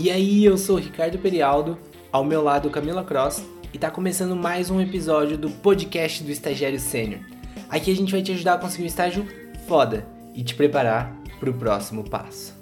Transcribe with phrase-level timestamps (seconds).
[0.00, 1.76] E aí, eu sou Ricardo Perialdo,
[2.12, 3.42] ao meu lado Camila Cross,
[3.74, 7.20] e tá começando mais um episódio do podcast do Estagiário Sênior.
[7.68, 9.26] Aqui a gente vai te ajudar a conseguir um estágio
[9.66, 10.06] foda
[10.36, 12.57] e te preparar para o próximo passo.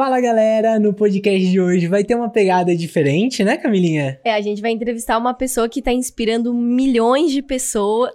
[0.00, 4.18] Fala galera, no podcast de hoje vai ter uma pegada diferente, né, Camilinha?
[4.24, 8.10] É, a gente vai entrevistar uma pessoa que tá inspirando milhões de pessoas.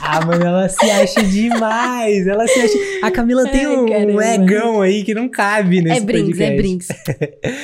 [0.00, 2.26] Ah, mano, ela se acha demais.
[2.26, 2.78] Ela se acha.
[3.02, 6.52] A Camila tem um, um egão aí que não cabe nesse é brinks, podcast.
[6.52, 6.88] É brinks,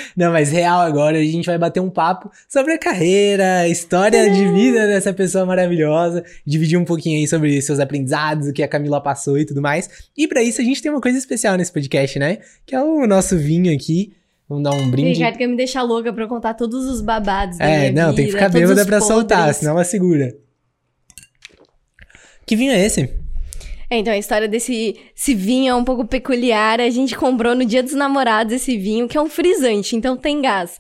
[0.15, 4.29] Não, mas real agora a gente vai bater um papo sobre a carreira, a história
[4.29, 8.69] de vida dessa pessoa maravilhosa, dividir um pouquinho aí sobre seus aprendizados, o que a
[8.69, 9.89] Camila passou e tudo mais.
[10.15, 12.39] E para isso a gente tem uma coisa especial nesse podcast, né?
[12.67, 14.12] Que é o nosso vinho aqui.
[14.48, 15.15] Vamos dar um brinde.
[15.15, 18.27] Ricardo quer me deixar louca pra contar todos os babados da É, não, vida, tem
[18.27, 20.34] que ficar bêbada pra soltar, senão ela segura.
[22.47, 23.09] Que vinho é esse?
[23.89, 26.80] É, então a história desse esse vinho é um pouco peculiar.
[26.80, 30.41] A gente comprou no dia dos namorados esse vinho, que é um frisante, então tem
[30.41, 30.78] gás.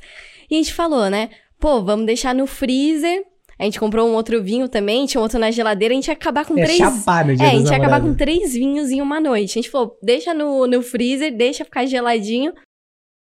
[0.50, 1.30] E a gente falou, né?
[1.60, 3.22] Pô, vamos deixar no freezer.
[3.58, 6.14] A gente comprou um outro vinho também, tinha um outro na geladeira, a gente ia
[6.14, 6.78] acabar com É três.
[6.78, 9.50] chapar no dia É, a gente ia acabar com três vinhos em uma noite.
[9.52, 12.52] A gente falou, deixa no, no freezer, deixa ficar geladinho.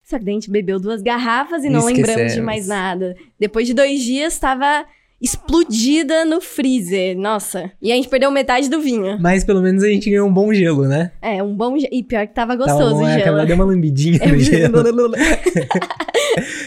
[0.09, 2.45] Só que daí a gente bebeu duas garrafas e não lembramos de Esquecemos.
[2.45, 3.15] mais nada.
[3.39, 4.83] Depois de dois dias, tava
[5.21, 7.15] explodida no freezer.
[7.15, 7.69] Nossa.
[7.79, 9.19] E a gente perdeu metade do vinho.
[9.19, 11.11] Mas pelo menos a gente ganhou um bom gelo, né?
[11.21, 11.93] É, um bom gelo.
[11.93, 13.45] E pior que tava Tava gostoso bom, o é, gelo.
[13.45, 14.81] Deu uma lambidinha no gelo.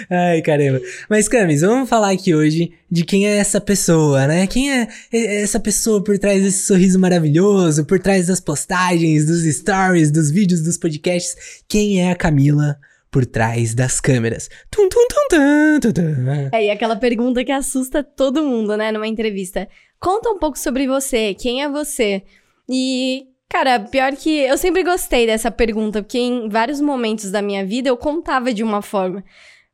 [0.09, 0.81] Ai, caramba.
[1.11, 4.47] Mas, Camis, vamos falar aqui hoje de quem é essa pessoa, né?
[4.47, 10.13] Quem é essa pessoa por trás desse sorriso maravilhoso, por trás das postagens, dos stories,
[10.13, 11.65] dos vídeos, dos podcasts.
[11.67, 12.79] Quem é a Camila
[13.13, 14.49] por trás das câmeras?
[14.71, 16.51] Tum, tum, tum.
[16.51, 19.69] É, e aquela pergunta que assusta todo mundo, né, numa entrevista.
[20.01, 22.25] Conta um pouco sobre você, quem é você?
[22.69, 27.65] E, cara, pior que eu sempre gostei dessa pergunta, porque em vários momentos da minha
[27.65, 29.23] vida eu contava de uma forma.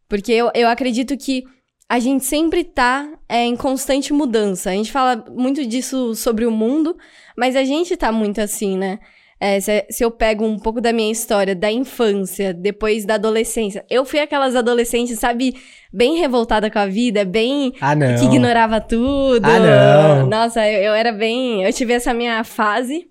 [0.09, 1.44] Porque eu, eu acredito que
[1.88, 4.71] a gente sempre tá é, em constante mudança.
[4.71, 6.97] A gente fala muito disso sobre o mundo,
[7.37, 8.98] mas a gente tá muito assim, né?
[9.41, 13.84] É, se, se eu pego um pouco da minha história, da infância, depois da adolescência,
[13.88, 15.54] eu fui aquelas adolescentes, sabe,
[15.93, 18.19] bem revoltada com a vida, bem Ah, não.
[18.19, 19.44] que ignorava tudo.
[19.44, 20.27] Ah, não.
[20.27, 21.62] Nossa, eu, eu era bem.
[21.62, 23.06] Eu tive essa minha fase.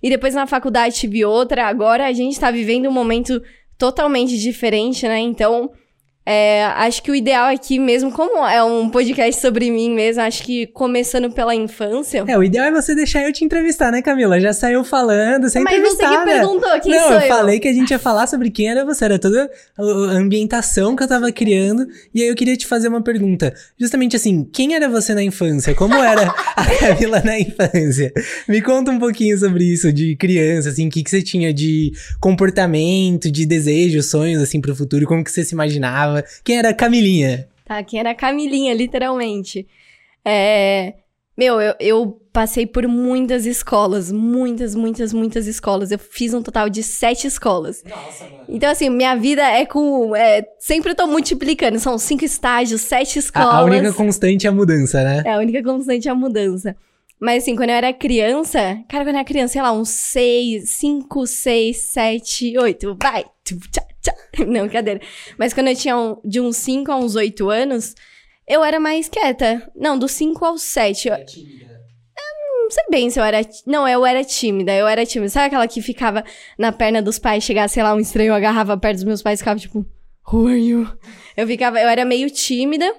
[0.00, 1.66] E depois na faculdade tive outra.
[1.66, 3.42] Agora a gente tá vivendo um momento
[3.76, 5.18] totalmente diferente, né?
[5.18, 5.70] Então.
[6.26, 10.42] É, acho que o ideal aqui mesmo, como é um podcast sobre mim mesmo, acho
[10.42, 12.24] que começando pela infância.
[12.26, 14.40] É, o ideal é você deixar eu te entrevistar, né, Camila?
[14.40, 16.18] Já saiu falando, sem Mas você entrevistada.
[16.18, 17.28] que perguntou, quem Não, sou eu eu?
[17.28, 20.94] falei que a gente ia falar sobre quem era você, era toda a a ambientação
[20.96, 21.86] que eu tava criando.
[22.14, 23.52] E aí eu queria te fazer uma pergunta.
[23.78, 25.74] Justamente assim, quem era você na infância?
[25.74, 28.12] Como era a Camila na infância?
[28.48, 31.92] Me conta um pouquinho sobre isso, de criança, assim, o que, que você tinha de
[32.20, 36.13] comportamento, de desejos, sonhos, assim, pro futuro, como que você se imaginava?
[36.42, 37.48] Quem era a Camilinha?
[37.64, 39.66] Tá, quem era a Camilinha, literalmente.
[40.24, 40.94] É.
[41.36, 45.90] Meu, eu, eu passei por muitas escolas, muitas, muitas, muitas escolas.
[45.90, 47.82] Eu fiz um total de sete escolas.
[47.84, 48.44] Nossa, mano.
[48.48, 50.14] Então, assim, minha vida é com.
[50.14, 51.78] É, sempre eu tô multiplicando.
[51.80, 53.54] São cinco estágios, sete escolas.
[53.54, 55.22] A, a única constante é a mudança, né?
[55.26, 56.76] É, a única constante é a mudança.
[57.18, 58.58] Mas, assim, quando eu era criança,
[58.88, 63.24] cara, quando eu era criança, sei lá, uns seis, cinco, seis, sete, oito, vai!
[63.44, 63.58] Tu,
[64.46, 65.00] Não, brincadeira.
[65.38, 67.94] Mas quando eu tinha um- de uns cinco a uns oito anos,
[68.46, 69.70] eu era mais quieta.
[69.74, 71.08] Não, dos cinco aos sete.
[71.08, 71.16] Eu,
[72.64, 73.40] não sei bem se eu era.
[73.66, 75.28] Não, eu era tímida, eu era tímida.
[75.30, 76.24] Sabe aquela que ficava
[76.58, 79.42] na perna dos pais, chegava, sei lá, um estranho, agarrava perto dos meus pais e
[79.42, 79.84] ficava tipo,
[80.32, 80.88] Who are you?
[81.36, 82.90] Eu ficava, eu era meio tímida.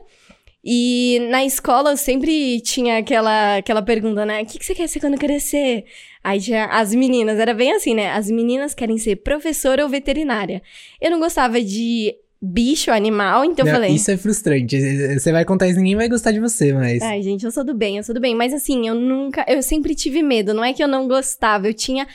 [0.67, 4.41] E na escola eu sempre tinha aquela, aquela pergunta, né?
[4.41, 5.85] O que, que você quer ser quando crescer?
[6.27, 8.09] Aí tinha as meninas, era bem assim, né?
[8.09, 10.59] As meninas querem ser professora ou veterinária.
[10.99, 13.93] Eu não gostava de bicho, animal, então eu Não, falei.
[13.95, 14.75] Isso é frustrante.
[15.19, 16.99] Você vai contar isso, ninguém vai gostar de você, mas.
[17.03, 18.33] Ai, gente, eu sou do bem, eu sou do bem.
[18.33, 19.45] Mas assim, eu nunca.
[19.47, 20.51] Eu sempre tive medo.
[20.51, 22.07] Não é que eu não gostava, eu tinha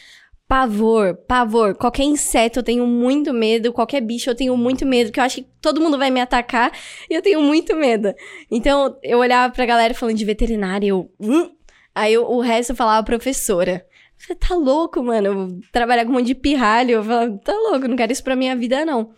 [0.48, 1.76] pavor, pavor.
[1.76, 5.36] Qualquer inseto eu tenho muito medo, qualquer bicho eu tenho muito medo, porque eu acho
[5.36, 6.72] que todo mundo vai me atacar
[7.08, 8.12] e eu tenho muito medo.
[8.50, 11.08] Então, eu olhava pra galera falando de veterinária, eu.
[11.20, 11.48] "Uh".
[11.94, 13.84] Aí eu- o resto eu falava professora.
[14.20, 15.60] Você tá louco, mano?
[15.72, 16.90] Trabalhar com um monte de pirralho.
[16.90, 19.10] Eu falava, tá louco, não quero isso pra minha vida, não.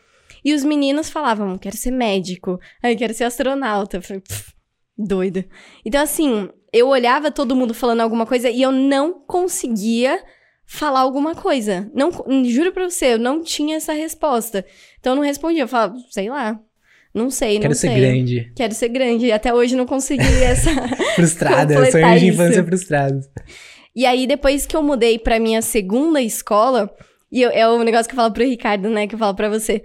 [0.44, 3.96] E os meninos falavam, quero ser médico, aí quero ser astronauta.
[3.96, 4.52] Eu falei, "Pff,
[4.96, 5.44] doida.
[5.84, 10.22] Então, assim, eu olhava todo mundo falando alguma coisa e eu não conseguia
[10.64, 11.90] falar alguma coisa.
[11.94, 12.10] Não,
[12.48, 14.64] juro pra você, eu não tinha essa resposta.
[15.00, 16.58] Então eu não respondia, eu falava, sei lá.
[17.14, 17.90] Não sei, não Quero sei.
[17.90, 18.52] ser grande.
[18.56, 19.26] Quero ser grande.
[19.26, 20.70] E até hoje não consegui essa.
[21.14, 23.26] Frustrada, sonhos de infância frustrados.
[23.94, 26.90] E aí, depois que eu mudei pra minha segunda escola,
[27.30, 29.06] E eu, é o negócio que eu falo pro Ricardo, né?
[29.06, 29.82] Que eu falo pra você.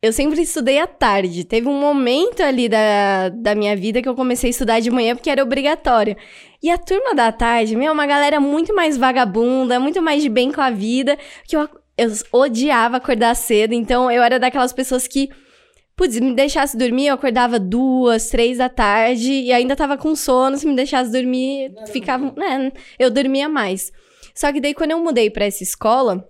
[0.00, 1.44] Eu sempre estudei à tarde.
[1.44, 5.14] Teve um momento ali da, da minha vida que eu comecei a estudar de manhã
[5.14, 6.16] porque era obrigatório.
[6.62, 10.28] E a turma da tarde, meu, é uma galera muito mais vagabunda, muito mais de
[10.28, 11.68] bem com a vida, que eu,
[11.98, 13.74] eu odiava acordar cedo.
[13.74, 15.28] Então eu era daquelas pessoas que
[15.94, 20.56] Putz, me deixasse dormir, eu acordava duas, três da tarde e ainda tava com sono.
[20.56, 22.32] Se me deixasse dormir, não, ficava.
[22.36, 23.92] Né, eu dormia mais.
[24.34, 26.26] Só que daí, quando eu mudei para essa escola,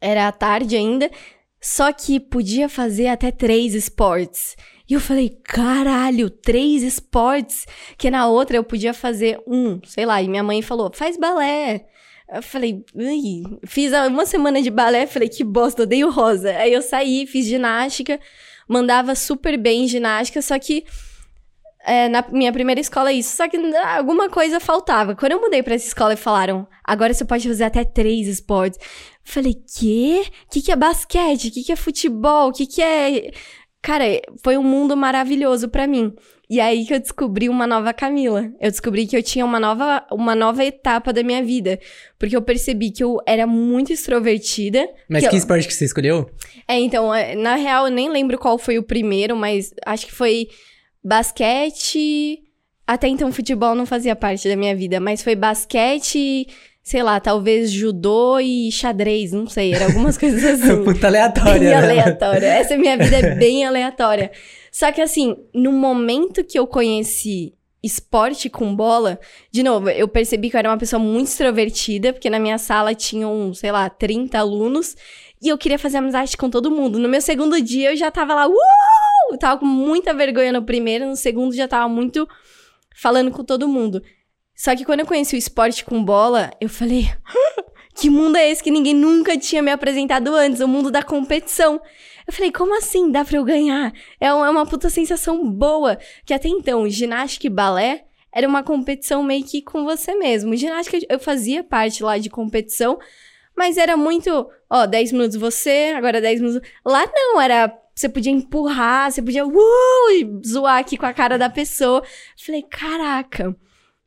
[0.00, 1.10] era à tarde ainda,
[1.62, 4.56] só que podia fazer até três esportes.
[4.88, 7.64] E eu falei, caralho, três esportes?
[7.96, 10.20] Que na outra eu podia fazer um, sei lá.
[10.20, 11.86] E minha mãe falou, faz balé.
[12.32, 12.84] Eu falei,
[13.66, 16.50] fiz uma semana de balé, falei, que bosta, odeio rosa.
[16.56, 18.18] Aí eu saí, fiz ginástica
[18.70, 20.84] mandava super bem em ginástica, só que
[21.84, 23.36] é, na minha primeira escola é isso.
[23.36, 25.16] Só que ah, alguma coisa faltava.
[25.16, 28.78] Quando eu mudei para essa escola e falaram, agora você pode fazer até três esportes.
[29.24, 30.22] Falei, quê?
[30.46, 31.48] O que, que é basquete?
[31.48, 32.50] O que, que é futebol?
[32.50, 33.32] O que, que é.
[33.82, 34.04] Cara,
[34.44, 36.14] foi um mundo maravilhoso para mim.
[36.50, 38.50] E aí que eu descobri uma nova Camila.
[38.60, 41.78] Eu descobri que eu tinha uma nova, uma nova etapa da minha vida.
[42.18, 44.84] Porque eu percebi que eu era muito extrovertida.
[45.08, 45.38] Mas que, que eu...
[45.38, 46.28] esporte que você escolheu?
[46.66, 50.12] É, então, é, na real, eu nem lembro qual foi o primeiro, mas acho que
[50.12, 50.48] foi
[51.04, 52.40] basquete.
[52.84, 56.48] Até então, futebol não fazia parte da minha vida, mas foi basquete,
[56.82, 60.82] sei lá, talvez judô e xadrez, não sei, era algumas coisas assim.
[60.82, 61.60] Puta aleatória.
[61.60, 61.74] Bem né?
[61.76, 62.46] aleatória.
[62.46, 64.32] Essa minha vida é bem aleatória.
[64.70, 69.18] Só que assim, no momento que eu conheci esporte com bola,
[69.50, 72.94] de novo, eu percebi que eu era uma pessoa muito extrovertida, porque na minha sala
[72.94, 74.96] tinham, sei lá, 30 alunos,
[75.42, 76.98] e eu queria fazer amizade com todo mundo.
[76.98, 79.38] No meu segundo dia eu já tava lá, uh!
[79.38, 82.28] Tava com muita vergonha no primeiro, no segundo já tava muito
[82.94, 84.02] falando com todo mundo.
[84.54, 87.08] Só que quando eu conheci o esporte com bola, eu falei,
[88.00, 90.60] que mundo é esse que ninguém nunca tinha me apresentado antes?
[90.60, 91.80] O mundo da competição.
[92.26, 93.92] Eu falei, como assim dá pra eu ganhar?
[94.18, 95.98] É uma, é uma puta sensação boa.
[96.24, 100.56] Que até então, ginástica e balé era uma competição meio que com você mesmo.
[100.56, 102.98] Ginástica, eu fazia parte lá de competição,
[103.54, 106.68] mas era muito, ó, 10 minutos você, agora 10 minutos.
[106.84, 107.76] Lá não, era.
[107.94, 109.52] Você podia empurrar, você podia uh,
[110.46, 112.02] zoar aqui com a cara da pessoa.
[112.38, 113.54] Falei, caraca.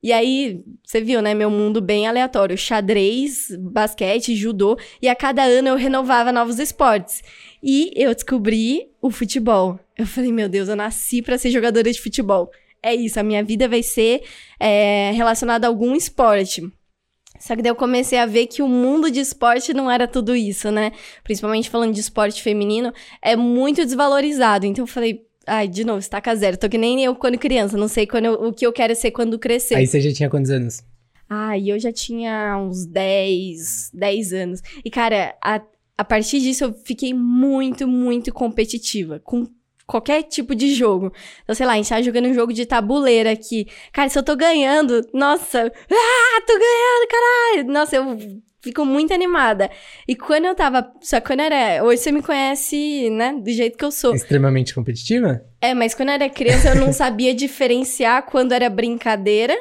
[0.03, 1.33] E aí, você viu, né?
[1.33, 2.57] Meu mundo bem aleatório.
[2.57, 4.77] Xadrez, basquete, judô.
[5.01, 7.23] E a cada ano eu renovava novos esportes.
[7.63, 9.79] E eu descobri o futebol.
[9.97, 12.51] Eu falei, meu Deus, eu nasci para ser jogadora de futebol.
[12.81, 14.23] É isso, a minha vida vai ser
[14.59, 16.61] é, relacionada a algum esporte.
[17.39, 20.35] Só que daí eu comecei a ver que o mundo de esporte não era tudo
[20.35, 20.91] isso, né?
[21.23, 24.65] Principalmente falando de esporte feminino, é muito desvalorizado.
[24.65, 26.57] Então eu falei, Ai, de novo, estaca zero.
[26.57, 29.12] Tô que nem eu quando criança, não sei quando eu, o que eu quero ser
[29.12, 29.75] quando crescer.
[29.75, 30.81] Aí você já tinha quantos anos?
[31.30, 34.62] Ai, eu já tinha uns 10, 10 anos.
[34.86, 35.62] E, cara, a,
[35.98, 39.19] a partir disso eu fiquei muito, muito competitiva.
[39.19, 39.48] Com
[39.86, 41.12] qualquer tipo de jogo.
[41.44, 43.68] Então, sei lá, a gente tá jogando um jogo de tabuleira aqui.
[43.92, 45.60] Cara, se eu tô ganhando, nossa,
[45.92, 47.74] ah, tô ganhando, caralho!
[47.74, 49.69] Nossa, eu fico muito animada.
[50.07, 50.89] E quando eu tava.
[51.01, 51.83] Só quando era.
[51.83, 53.36] Hoje você me conhece, né?
[53.39, 54.15] Do jeito que eu sou.
[54.15, 55.44] Extremamente competitiva?
[55.62, 59.56] É, mas quando eu era criança eu não sabia diferenciar quando era brincadeira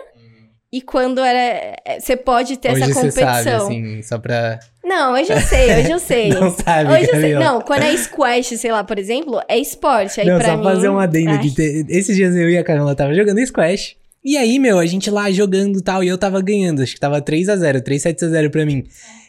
[0.73, 1.77] e quando era.
[1.85, 3.25] É, você pode ter hoje essa competição.
[3.27, 4.61] Você sabe, assim, só pra.
[4.85, 6.29] Não, hoje eu sei, hoje eu sei.
[6.35, 7.35] não sabe, Hoje eu sei.
[7.35, 10.21] Não, quando é squash, sei lá, por exemplo, é esporte.
[10.21, 10.65] Aí não, pra só mim.
[10.65, 11.37] fazer um adendo Ai.
[11.37, 11.55] aqui.
[11.89, 13.97] Esses dias eu e a Camila tava jogando squash.
[14.25, 16.83] E aí, meu, a gente lá jogando e tal, e eu tava ganhando.
[16.83, 18.85] Acho que tava 3x0, 3-7x0 pra mim.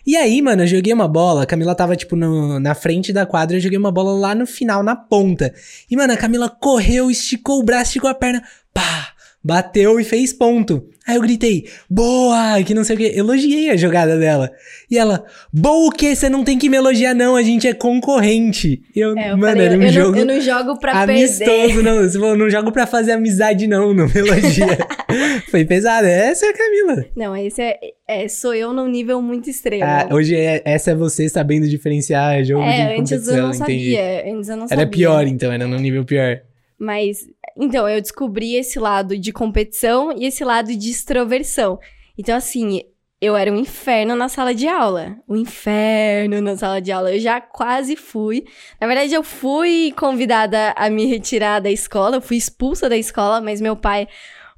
[0.06, 3.26] E aí, mano, eu joguei uma bola, a Camila tava, tipo, no- na frente da
[3.26, 5.54] quadra, eu joguei uma bola lá no final, na ponta.
[5.90, 10.32] E, mano, a Camila correu, esticou o braço, esticou a perna, pá, bateu e fez
[10.34, 10.86] ponto.
[11.06, 14.50] Aí eu gritei, boa, que não sei o que, elogiei a jogada dela.
[14.90, 16.16] E ela, boa o quê?
[16.16, 18.82] Você não tem que me elogiar não, a gente é concorrente.
[18.96, 21.02] E eu, É, eu mano, falei, era um eu, jogo não, eu não jogo pra
[21.04, 21.84] amistoso, perder.
[21.84, 22.02] não.
[22.04, 24.78] Você falou, não jogo pra fazer amizade não, não me elogia.
[25.52, 27.06] Foi pesado, essa é a Camila.
[27.16, 29.84] Não, esse é, é- Sou eu num nível muito extremo.
[29.84, 33.50] Ah, hoje é- essa é você sabendo diferenciar jogo de é, antes competição, eu não
[33.54, 33.96] entendi.
[33.96, 34.34] sabia.
[34.34, 34.82] Antes eu não sabia.
[34.84, 36.40] Era pior então, era num nível pior.
[36.80, 37.20] Mas,
[37.58, 41.80] então, eu descobri esse lado de competição e esse lado de extroversão.
[42.18, 42.82] Então, assim,
[43.22, 45.18] eu era um inferno na sala de aula.
[45.28, 47.14] Um inferno na sala de aula.
[47.14, 48.46] Eu já quase fui.
[48.82, 52.18] Na verdade, eu fui convidada a me retirar da escola.
[52.18, 54.08] Eu fui expulsa da escola, mas meu pai,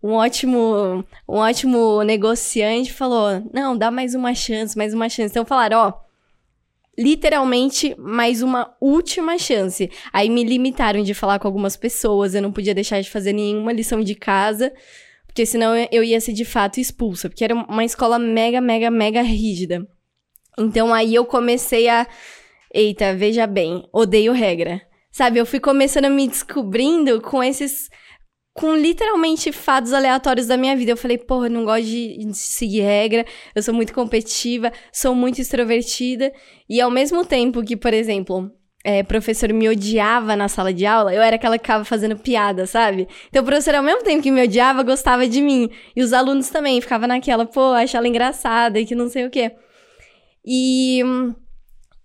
[0.02, 5.32] um ótimo, um ótimo negociante, falou: não, dá mais uma chance, mais uma chance.
[5.32, 6.05] Então falaram, ó
[6.98, 9.90] literalmente mais uma última chance.
[10.14, 13.74] Aí me limitaram de falar com algumas pessoas, eu não podia deixar de fazer nenhuma
[13.74, 14.74] lição de casa,
[15.26, 19.22] porque senão eu ia ser de fato expulsa, porque era uma escola mega, mega, mega
[19.22, 19.86] rígida.
[20.58, 22.08] Então aí eu comecei a.
[22.74, 24.82] Eita, veja bem, odeio regra.
[25.12, 27.90] Sabe, eu fui começando a me descobrindo com esses.
[28.56, 30.92] Com literalmente fatos aleatórios da minha vida.
[30.92, 35.42] Eu falei, porra, não gosto de, de seguir regra, eu sou muito competitiva, sou muito
[35.42, 36.32] extrovertida.
[36.70, 38.50] E ao mesmo tempo que, por exemplo,
[38.82, 42.66] é, professor me odiava na sala de aula, eu era aquela que ficava fazendo piada,
[42.66, 43.10] sabe?
[43.28, 45.70] Então o professor, ao mesmo tempo que me odiava, gostava de mim.
[45.94, 49.30] E os alunos também, ficava naquela, pô, acha ela engraçada e que não sei o
[49.30, 49.52] quê.
[50.46, 51.04] E,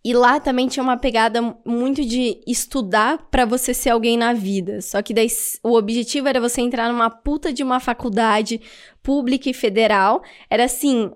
[0.03, 4.81] e lá também tinha uma pegada muito de estudar para você ser alguém na vida.
[4.81, 5.29] Só que daí
[5.63, 8.61] o objetivo era você entrar numa puta de uma faculdade
[9.03, 10.23] pública e federal.
[10.49, 11.11] Era assim,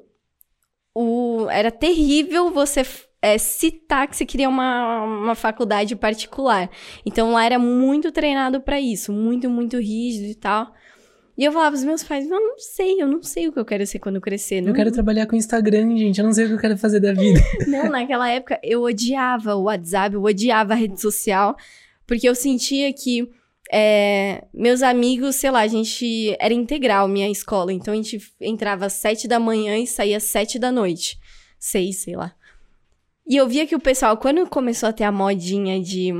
[0.94, 2.82] o, era terrível você
[3.22, 6.68] é, citar que você queria uma, uma faculdade particular.
[7.06, 10.70] Então lá era muito treinado para isso, muito, muito rígido e tal.
[11.36, 13.64] E eu falava pros meus pais, eu não sei, eu não sei o que eu
[13.64, 14.60] quero ser quando eu crescer.
[14.60, 14.68] Não...
[14.68, 17.12] Eu quero trabalhar com Instagram, gente, eu não sei o que eu quero fazer da
[17.12, 17.40] vida.
[17.66, 21.56] não, naquela época eu odiava o WhatsApp, eu odiava a rede social,
[22.06, 23.28] porque eu sentia que
[23.72, 28.86] é, meus amigos, sei lá, a gente era integral, minha escola, então a gente entrava
[28.86, 31.18] às sete da manhã e saía às sete da noite.
[31.58, 32.34] Seis, sei lá.
[33.26, 36.12] E eu via que o pessoal, quando começou a ter a modinha de,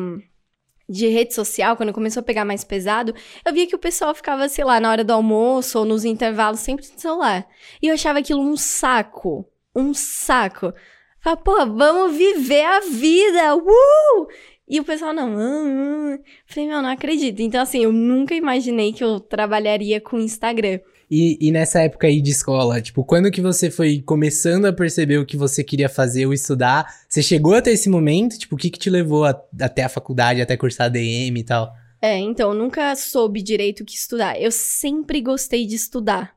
[0.89, 3.15] de rede social, quando começou a pegar mais pesado,
[3.45, 6.61] eu via que o pessoal ficava, sei lá, na hora do almoço ou nos intervalos,
[6.61, 7.47] sempre no celular.
[7.83, 9.47] E eu achava aquilo um saco.
[9.75, 10.73] Um saco.
[11.21, 13.57] Falei, pô, vamos viver a vida!
[13.57, 14.29] Uh!
[14.69, 15.35] E o pessoal, não.
[15.35, 16.19] Uh.
[16.47, 17.41] Falei, meu, não acredito.
[17.41, 20.81] Então, assim, eu nunca imaginei que eu trabalharia com Instagram.
[21.17, 25.19] E, e, nessa época aí de escola, tipo, quando que você foi começando a perceber
[25.19, 26.93] o que você queria fazer ou estudar?
[27.09, 28.37] Você chegou até esse momento?
[28.37, 31.73] Tipo, o que que te levou a, até a faculdade, até cursar DM e tal?
[32.03, 34.43] É, então, eu nunca soube direito o que estudar.
[34.43, 36.35] Eu sempre gostei de estudar.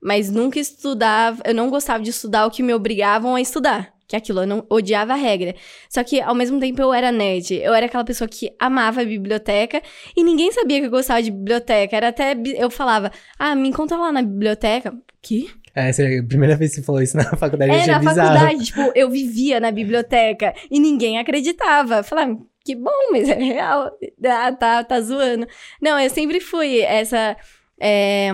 [0.00, 4.16] Mas nunca estudava, eu não gostava de estudar o que me obrigavam a estudar que
[4.16, 5.54] aquilo, eu não odiava a regra.
[5.88, 7.54] Só que ao mesmo tempo eu era nerd.
[7.54, 9.80] Eu era aquela pessoa que amava a biblioteca
[10.14, 11.96] e ninguém sabia que eu gostava de biblioteca.
[11.96, 14.94] Era até eu falava: "Ah, me encontra lá na biblioteca".
[15.22, 15.50] Que?
[15.74, 17.72] É, essa é a primeira vez que você falou isso na faculdade.
[17.72, 18.16] É, na bizarro.
[18.38, 22.02] faculdade, tipo, eu vivia na biblioteca e ninguém acreditava.
[22.02, 23.90] Falava, que bom, mas é real.
[24.26, 25.46] Ah, tá, tá zoando.
[25.80, 27.34] Não, eu sempre fui essa.
[27.80, 28.30] É,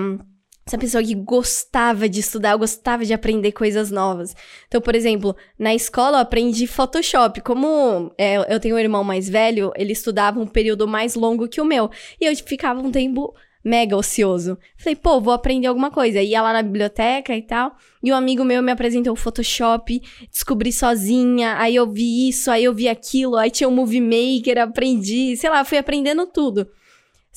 [0.68, 4.36] essa pessoa que gostava de estudar, gostava de aprender coisas novas.
[4.68, 7.40] Então, por exemplo, na escola eu aprendi Photoshop.
[7.40, 11.60] Como é, eu tenho um irmão mais velho, ele estudava um período mais longo que
[11.60, 11.90] o meu.
[12.20, 13.34] E eu ficava um tempo
[13.64, 14.58] mega ocioso.
[14.76, 16.20] Falei, pô, vou aprender alguma coisa.
[16.20, 17.74] Ia lá na biblioteca e tal.
[18.02, 21.56] E um amigo meu me apresentou o Photoshop, descobri sozinha.
[21.58, 23.36] Aí eu vi isso, aí eu vi aquilo.
[23.36, 25.34] Aí tinha o um Movie Maker, aprendi.
[25.36, 26.68] Sei lá, fui aprendendo tudo.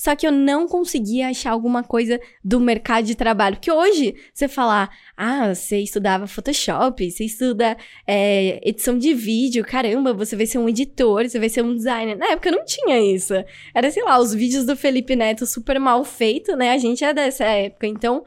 [0.02, 3.54] Só que eu não conseguia achar alguma coisa do mercado de trabalho.
[3.54, 10.12] Porque hoje, você falar, ah, você estudava Photoshop, você estuda é, edição de vídeo, caramba,
[10.12, 12.18] você vai ser um editor, você vai ser um designer.
[12.18, 13.32] Na época não tinha isso.
[13.72, 16.72] Era, sei lá, os vídeos do Felipe Neto super mal feito, né?
[16.72, 17.86] A gente é dessa época.
[17.86, 18.24] Então,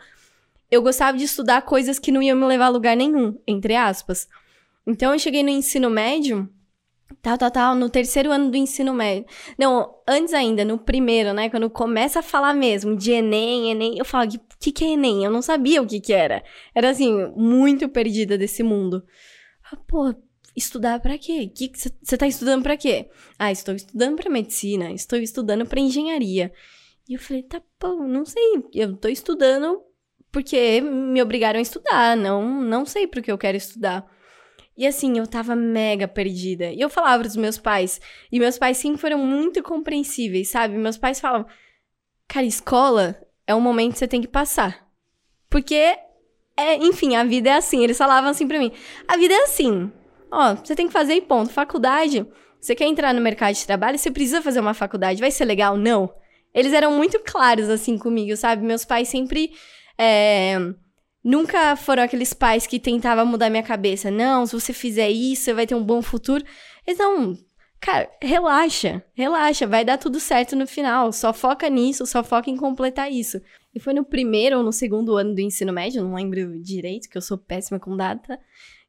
[0.71, 4.29] eu gostava de estudar coisas que não iam me levar a lugar nenhum, entre aspas.
[4.87, 6.49] Então, eu cheguei no ensino médio
[7.25, 9.25] Tal, tal, tal, no terceiro ano do ensino médio.
[9.57, 11.49] Não, antes ainda, no primeiro, né?
[11.49, 15.25] Quando começa a falar mesmo de Enem, Enem, eu falo, o que, que é Enem?
[15.25, 16.43] Eu não sabia o que que era.
[16.75, 19.03] Era assim, muito perdida desse mundo.
[19.71, 20.13] Ah, pô,
[20.55, 21.47] estudar para quê?
[21.47, 23.09] Que você tá estudando para quê?
[23.39, 26.53] Ah, estou estudando para medicina, estou estudando para engenharia.
[27.09, 29.81] E eu falei, tá pô, não sei, eu tô estudando
[30.31, 34.05] porque me obrigaram a estudar, não, não sei porque eu quero estudar.
[34.77, 36.71] E assim, eu tava mega perdida.
[36.71, 38.01] E eu falava pros meus pais.
[38.31, 40.75] E meus pais sempre foram muito compreensíveis, sabe?
[40.75, 41.47] Meus pais falavam:
[42.27, 43.17] Cara, escola
[43.47, 44.85] é um momento que você tem que passar.
[45.49, 45.97] Porque,
[46.57, 47.83] é, enfim, a vida é assim.
[47.83, 48.71] Eles falavam assim pra mim:
[49.07, 49.91] A vida é assim.
[50.29, 51.53] Ó, você tem que fazer e ponto.
[51.53, 52.27] Faculdade,
[52.59, 55.21] você quer entrar no mercado de trabalho, você precisa fazer uma faculdade.
[55.21, 55.77] Vai ser legal?
[55.77, 56.13] Não.
[56.53, 58.65] Eles eram muito claros assim comigo, sabe?
[58.65, 59.51] Meus pais sempre.
[59.97, 60.57] É
[61.25, 64.11] Nunca foram aqueles pais que tentavam mudar minha cabeça.
[64.11, 66.45] Não, se você fizer isso, você vai ter um bom futuro.
[66.85, 67.35] Então,
[67.81, 71.11] cara, relaxa, relaxa, vai dar tudo certo no final.
[71.11, 73.41] Só foca nisso, só foca em completar isso.
[73.73, 77.17] E foi no primeiro ou no segundo ano do ensino médio, não lembro direito, que
[77.17, 78.39] eu sou péssima com data,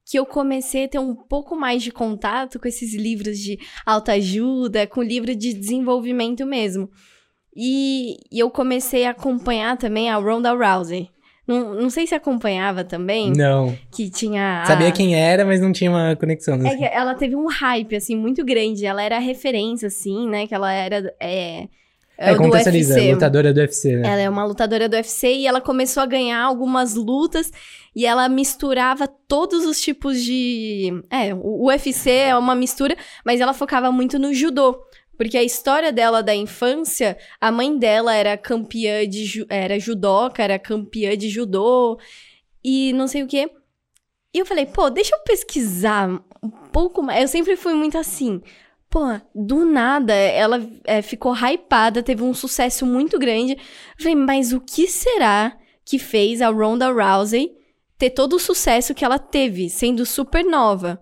[0.04, 4.86] que eu comecei a ter um pouco mais de contato com esses livros de autoajuda,
[4.86, 6.90] com livro de desenvolvimento mesmo.
[7.56, 11.15] E, e eu comecei a acompanhar também a Ronda Rousey.
[11.46, 13.32] Não, não sei se acompanhava também.
[13.32, 13.76] Não.
[13.92, 14.62] Que tinha.
[14.62, 14.66] A...
[14.66, 16.54] Sabia quem era, mas não tinha uma conexão.
[16.66, 18.84] É que ela teve um hype, assim, muito grande.
[18.84, 20.46] Ela era referência, assim, né?
[20.46, 21.14] Que ela era.
[21.20, 21.68] É...
[22.18, 24.08] É, é contextualiza, lutadora do UFC, né?
[24.08, 27.52] Ela é uma lutadora do UFC e ela começou a ganhar algumas lutas.
[27.94, 31.02] e ela misturava todos os tipos de.
[31.10, 34.78] É, o UFC é uma mistura, mas ela focava muito no judô.
[35.16, 39.24] Porque a história dela da infância, a mãe dela era campeã de.
[39.24, 41.98] ju- Era judoca, era campeã de judô
[42.62, 43.50] e não sei o quê.
[44.34, 46.08] E eu falei, pô, deixa eu pesquisar
[46.42, 47.22] um pouco mais.
[47.22, 48.42] Eu sempre fui muito assim.
[48.90, 49.00] Pô,
[49.34, 53.52] do nada, ela é, ficou hypada, teve um sucesso muito grande.
[53.54, 53.58] Eu
[53.98, 57.52] falei, mas o que será que fez a Ronda Rousey
[57.98, 61.00] ter todo o sucesso que ela teve, sendo super nova?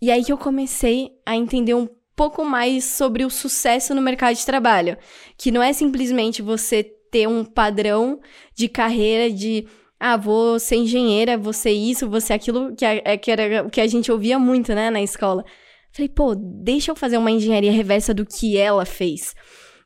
[0.00, 4.36] E aí que eu comecei a entender um pouco mais sobre o sucesso no mercado
[4.36, 4.96] de trabalho.
[5.36, 8.20] Que não é simplesmente você ter um padrão
[8.54, 9.66] de carreira de
[9.98, 13.70] ah, vou ser engenheira, vou ser isso, vou ser aquilo, que, é, que era o
[13.70, 15.44] que a gente ouvia muito, né, na escola.
[15.92, 19.34] Falei, pô, deixa eu fazer uma engenharia reversa do que ela fez.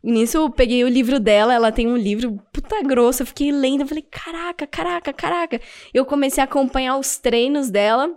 [0.02, 3.52] E nisso eu peguei o livro dela, ela tem um livro puta grosso, eu fiquei
[3.52, 5.60] lendo, eu falei, caraca, caraca, caraca.
[5.92, 8.10] Eu comecei a acompanhar os treinos dela,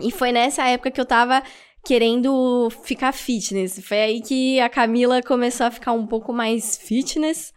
[0.00, 1.42] e foi nessa época que eu tava
[1.84, 3.80] querendo ficar fitness.
[3.82, 7.52] Foi aí que a Camila começou a ficar um pouco mais fitness.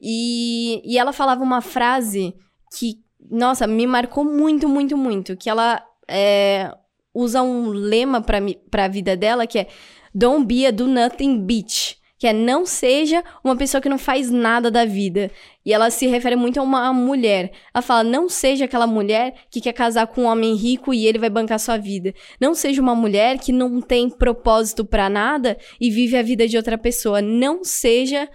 [0.00, 2.34] E, e ela falava uma frase
[2.76, 5.36] que, nossa, me marcou muito, muito, muito.
[5.36, 6.72] Que ela é,
[7.14, 9.68] usa um lema mi- pra vida dela que é
[10.14, 11.94] Don't be a do nothing bitch.
[12.22, 15.28] Que é não seja uma pessoa que não faz nada da vida.
[15.66, 17.50] E ela se refere muito a uma mulher.
[17.74, 21.18] Ela fala: não seja aquela mulher que quer casar com um homem rico e ele
[21.18, 22.14] vai bancar sua vida.
[22.40, 26.56] Não seja uma mulher que não tem propósito pra nada e vive a vida de
[26.56, 27.20] outra pessoa.
[27.20, 28.28] Não seja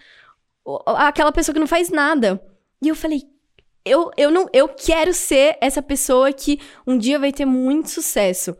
[0.85, 2.41] aquela pessoa que não faz nada.
[2.83, 3.23] E eu falei,
[3.85, 8.53] eu, eu não eu quero ser essa pessoa que um dia vai ter muito sucesso.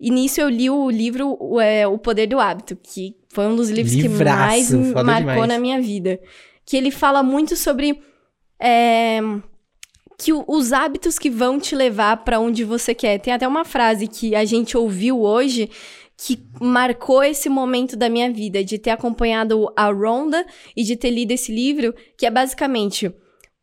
[0.00, 3.54] E nisso eu li o livro o, é, o Poder do Hábito, que foi um
[3.54, 5.48] dos livros que Livraço, mais me foda marcou demais.
[5.48, 6.18] na minha vida.
[6.64, 8.00] Que ele fala muito sobre
[8.58, 9.20] é,
[10.18, 13.18] que o- os hábitos que vão te levar pra onde você quer.
[13.18, 15.70] Tem até uma frase que a gente ouviu hoje
[16.16, 20.44] que marcou esse momento da minha vida, de ter acompanhado a Ronda
[20.76, 23.10] e de ter lido esse livro, que é basicamente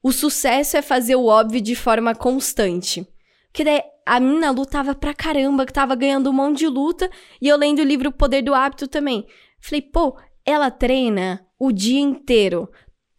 [0.01, 3.05] o sucesso é fazer o óbvio de forma constante.
[3.51, 3.81] Porque daí
[4.15, 7.09] a mina lutava pra caramba, que tava ganhando um monte de luta,
[7.41, 9.25] e eu lendo o livro O Poder do Hábito também.
[9.61, 12.69] Falei, pô, ela treina o dia inteiro.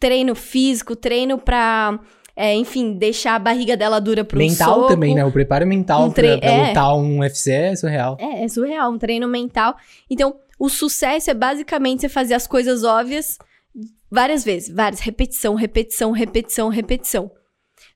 [0.01, 1.99] Treino físico, treino pra,
[2.37, 4.89] é, enfim, deixar a barriga dela dura pro mental soco.
[4.89, 5.25] também, né?
[5.25, 6.69] O preparo mental Um tre- pra, pra é.
[6.69, 8.17] lutar um UFC é surreal.
[8.21, 9.77] É, é surreal, um treino mental.
[10.09, 13.37] Então, o sucesso é basicamente você fazer as coisas óbvias
[14.11, 17.31] várias vezes, várias, repetição, repetição, repetição, repetição.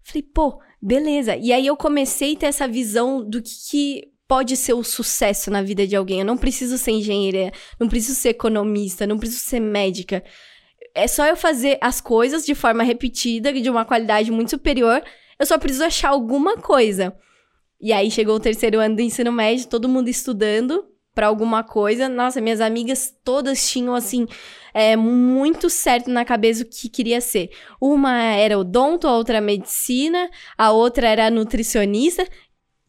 [0.05, 1.37] Falei, pô, beleza.
[1.37, 5.51] E aí eu comecei a ter essa visão do que, que pode ser o sucesso
[5.51, 6.21] na vida de alguém.
[6.21, 10.25] Eu não preciso ser engenheira, não preciso ser economista, não preciso ser médica.
[10.95, 15.03] É só eu fazer as coisas de forma repetida, de uma qualidade muito superior.
[15.39, 17.15] Eu só preciso achar alguma coisa.
[17.81, 22.09] E aí chegou o terceiro ano do ensino médio, todo mundo estudando pra alguma coisa.
[22.09, 24.27] Nossa, minhas amigas todas tinham assim
[24.75, 27.51] é, muito certo na cabeça o que queria ser.
[27.81, 32.27] Uma era odonto, a outra medicina, a outra era nutricionista.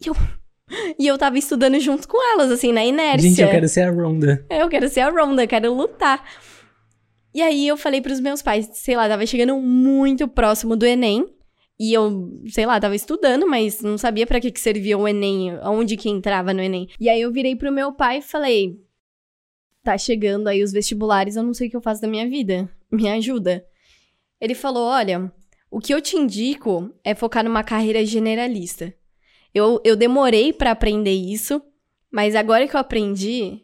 [0.04, 0.16] E eu,
[1.00, 3.30] e eu tava estudando junto com elas, assim, na inércia.
[3.30, 4.46] Gente, eu quero ser a Ronda.
[4.50, 6.24] Eu quero ser a Ronda, quero lutar.
[7.34, 11.26] E aí eu falei pros meus pais, sei lá, tava chegando muito próximo do Enem.
[11.84, 15.50] E eu, sei lá, tava estudando, mas não sabia pra que, que servia o Enem,
[15.62, 16.88] aonde que entrava no Enem.
[16.98, 18.82] E aí eu virei pro meu pai e falei:
[19.84, 22.70] Tá chegando aí os vestibulares, eu não sei o que eu faço da minha vida.
[22.90, 23.66] Me ajuda.
[24.40, 25.30] Ele falou: Olha,
[25.70, 28.94] o que eu te indico é focar numa carreira generalista.
[29.54, 31.62] Eu, eu demorei pra aprender isso,
[32.10, 33.63] mas agora que eu aprendi,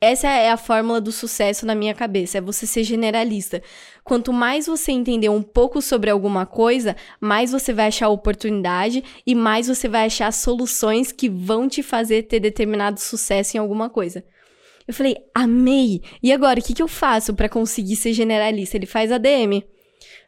[0.00, 3.62] essa é a fórmula do sucesso na minha cabeça, é você ser generalista.
[4.02, 9.34] Quanto mais você entender um pouco sobre alguma coisa, mais você vai achar oportunidade e
[9.34, 14.24] mais você vai achar soluções que vão te fazer ter determinado sucesso em alguma coisa.
[14.88, 16.00] Eu falei, amei!
[16.22, 18.78] E agora, o que, que eu faço pra conseguir ser generalista?
[18.78, 19.62] Ele faz ADM.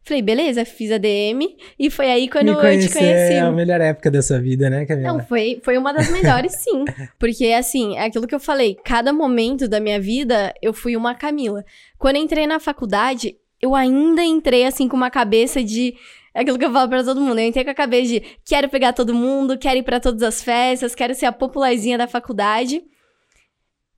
[0.04, 3.34] Falei, beleza, fiz ADM e foi aí quando Me eu te conheci.
[3.34, 5.12] é a melhor época da sua vida, né, Camila?
[5.12, 6.84] Não, foi, foi uma das melhores, sim.
[7.20, 11.14] Porque, assim, é aquilo que eu falei, cada momento da minha vida eu fui uma
[11.14, 11.64] Camila.
[11.98, 15.94] Quando eu entrei na faculdade, eu ainda entrei, assim, com uma cabeça de.
[16.34, 17.38] É aquilo que eu falo pra todo mundo.
[17.38, 20.42] Eu entrei com a cabeça de quero pegar todo mundo, quero ir pra todas as
[20.42, 22.82] festas, quero ser a popularzinha da faculdade.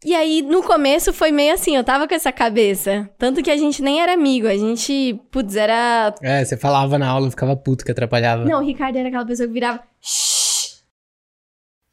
[0.05, 3.09] E aí, no começo, foi meio assim, eu tava com essa cabeça.
[3.19, 7.09] Tanto que a gente nem era amigo, a gente, putz, era É, você falava na
[7.09, 8.45] aula, eu ficava puto que atrapalhava.
[8.45, 9.83] não, o Ricardo era aquela pessoa que virava.
[10.03, 10.83] "Shh".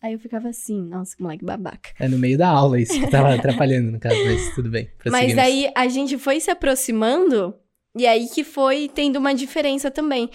[0.04, 1.92] Aí eu ficava assim, nossa, que moleque babaca.
[2.00, 4.90] É no meio da aula isso que tava atrapalhando, no caso, mas tudo bem.
[5.10, 7.54] Mas aí a gente foi se aproximando,
[7.96, 10.28] e aí que foi tendo uma diferença também.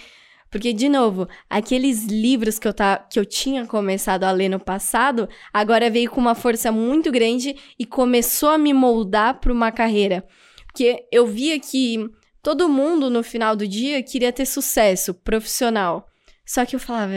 [0.49, 4.59] Porque, de novo, aqueles livros que eu, tá, que eu tinha começado a ler no
[4.59, 9.71] passado, agora veio com uma força muito grande e começou a me moldar para uma
[9.71, 10.25] carreira.
[10.65, 12.09] Porque eu via que
[12.41, 16.07] todo mundo, no final do dia, queria ter sucesso profissional.
[16.45, 17.11] Só que eu falava,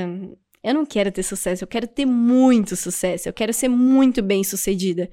[0.62, 4.42] eu não quero ter sucesso, eu quero ter muito sucesso, eu quero ser muito bem
[4.42, 5.08] sucedida.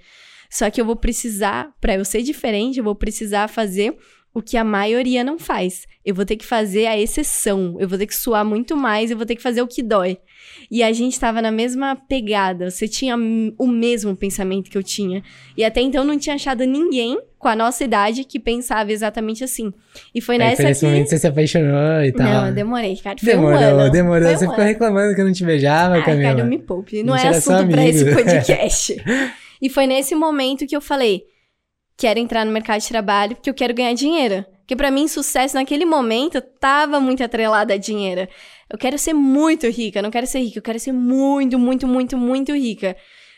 [0.49, 3.97] Só que eu vou precisar, para eu ser diferente, eu vou precisar fazer
[4.33, 5.85] o que a maioria não faz.
[6.05, 9.17] Eu vou ter que fazer a exceção, eu vou ter que suar muito mais, eu
[9.17, 10.17] vou ter que fazer o que dói.
[10.69, 15.23] E a gente estava na mesma pegada, você tinha o mesmo pensamento que eu tinha.
[15.57, 19.73] E até então não tinha achado ninguém com a nossa idade que pensava exatamente assim.
[20.13, 20.85] E foi nessa Aí, nesse que...
[20.85, 22.25] momento você se apaixonou e tal.
[22.27, 23.19] Não, eu demorei, Ricardo.
[23.19, 23.91] Foi demorou, um ano.
[23.91, 24.23] demorou.
[24.23, 24.67] Foi um você ficou ano.
[24.67, 26.29] reclamando que eu não te beijava, Ah, Camila.
[26.29, 27.03] Ricardo, me poupe.
[27.03, 29.03] Não A é assunto pra esse podcast.
[29.61, 31.23] e foi nesse momento que eu falei:
[31.97, 34.45] quero entrar no mercado de trabalho porque eu quero ganhar dinheiro.
[34.59, 38.27] Porque pra mim, sucesso naquele momento tava muito atrelado a dinheiro.
[38.69, 42.17] Eu quero ser muito rica, não quero ser rica, eu quero ser muito, muito, muito,
[42.17, 42.95] muito rica.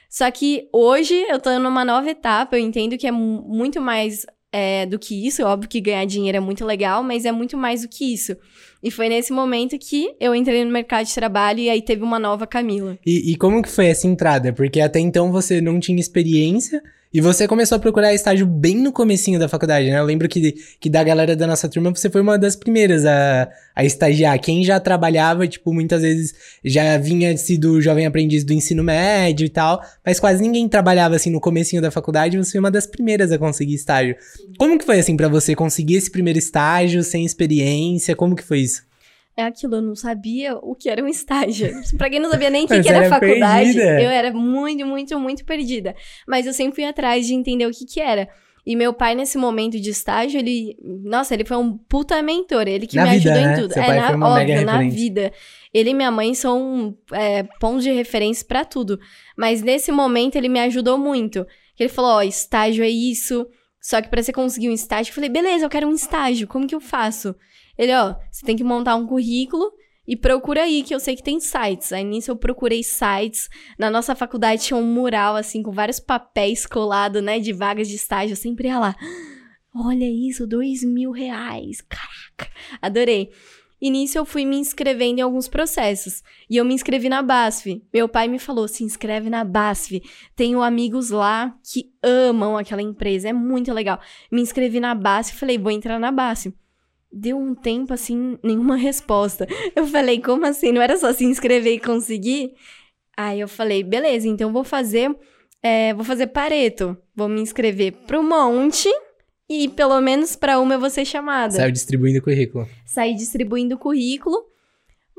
[0.09, 4.25] Só que hoje eu tô numa nova etapa, eu entendo que é mu- muito mais
[4.51, 5.43] é, do que isso.
[5.43, 8.35] Óbvio que ganhar dinheiro é muito legal, mas é muito mais do que isso.
[8.81, 12.17] E foi nesse momento que eu entrei no mercado de trabalho e aí teve uma
[12.17, 12.97] nova Camila.
[13.05, 14.51] E, e como que foi essa entrada?
[14.51, 18.91] Porque até então você não tinha experiência e você começou a procurar estágio bem no
[18.91, 19.99] comecinho da faculdade, né?
[19.99, 23.49] Eu lembro que, que da galera da nossa turma você foi uma das primeiras a,
[23.75, 24.39] a estagiar.
[24.39, 29.49] Quem já trabalhava, tipo, muitas vezes já vinha sido jovem aprendiz do ensino médio e
[29.49, 33.31] tal, mas quase ninguém trabalhava assim no comecinho da faculdade, você foi uma das primeiras
[33.31, 34.15] a conseguir estágio.
[34.59, 38.15] Como que foi assim pra você conseguir esse primeiro estágio sem experiência?
[38.15, 38.88] Como que foi isso?
[39.39, 41.71] É aquilo, eu não sabia o que era um estágio.
[41.97, 44.01] pra quem não sabia nem o que, que era era faculdade, perdida.
[44.01, 45.95] eu era muito, muito, muito perdida.
[46.27, 48.27] Mas eu sempre fui atrás de entender o que que era.
[48.65, 50.75] E meu pai, nesse momento de estágio, ele.
[51.05, 52.67] Nossa, ele foi um puta mentor.
[52.67, 53.53] Ele que Na me vida, ajudou né?
[53.53, 53.73] em tudo.
[53.73, 55.31] Seu é, pai na, óbvio, na vida.
[55.73, 58.99] Ele e minha mãe são é, pontos de referência pra tudo.
[59.37, 61.47] Mas nesse momento ele me ajudou muito.
[61.79, 63.47] Ele falou: ó, estágio é isso.
[63.81, 66.45] Só que pra você conseguir um estágio, eu falei: beleza, eu quero um estágio.
[66.45, 67.33] Como que eu faço?
[67.79, 69.71] Ele, ó, você tem que montar um currículo
[70.05, 71.93] e procura aí, que eu sei que tem sites.
[71.93, 73.47] Aí nisso eu procurei sites.
[73.77, 77.95] Na nossa faculdade tinha um mural, assim, com vários papéis colados, né, de vagas de
[77.95, 78.33] estágio.
[78.33, 78.95] Eu sempre ia lá.
[79.73, 81.79] Olha isso, dois mil reais.
[81.79, 83.31] Caraca, adorei.
[83.81, 86.21] Nisso eu fui me inscrevendo em alguns processos.
[86.49, 87.81] E eu me inscrevi na BASF.
[87.93, 90.01] Meu pai me falou: se inscreve na BASF.
[90.35, 93.29] Tenho amigos lá que amam aquela empresa.
[93.29, 94.01] É muito legal.
[94.29, 96.53] Me inscrevi na BASF e falei: vou entrar na BASF.
[97.11, 99.47] Deu um tempo assim, nenhuma resposta.
[99.75, 100.71] Eu falei: como assim?
[100.71, 102.53] Não era só se inscrever e conseguir?
[103.17, 105.15] Aí eu falei: beleza, então vou fazer.
[105.63, 106.95] é, vou fazer pareto.
[107.15, 108.87] Vou me inscrever para um monte.
[109.51, 112.67] E pelo menos para uma eu vou ser chamada Saiu distribuindo currículo.
[112.85, 114.37] saí distribuindo currículo.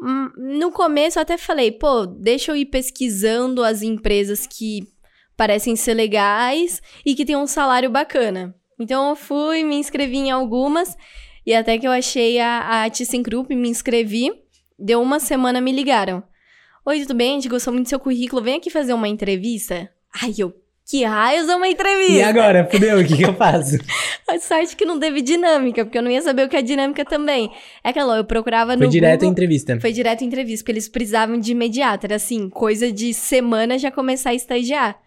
[0.01, 4.85] Hum, No começo eu até falei, pô, deixa eu ir pesquisando as empresas que
[5.37, 8.55] parecem ser legais e que tem um salário bacana.
[8.79, 10.97] Então eu fui, me inscrevi em algumas
[11.47, 14.31] e até que eu achei a, a ThyssenKrupp, me inscrevi.
[14.79, 16.23] Deu uma semana, me ligaram.
[16.85, 17.33] Oi, tudo bem?
[17.33, 18.43] A gente gostou muito do seu currículo.
[18.43, 19.91] Vem aqui fazer uma entrevista.
[20.23, 20.55] Ai, eu,
[20.91, 22.15] que raios é uma entrevista?
[22.15, 23.77] E agora, fudeu, o que que eu faço?
[24.27, 27.05] A sorte que não teve dinâmica, porque eu não ia saber o que é dinâmica
[27.05, 27.51] também.
[27.85, 29.33] É aquela, eu procurava no Foi direto Google...
[29.33, 29.81] entrevista.
[29.81, 32.07] Foi direto entrevista, porque eles precisavam de imediato.
[32.07, 35.01] Era assim, coisa de semana já começar a estagiar.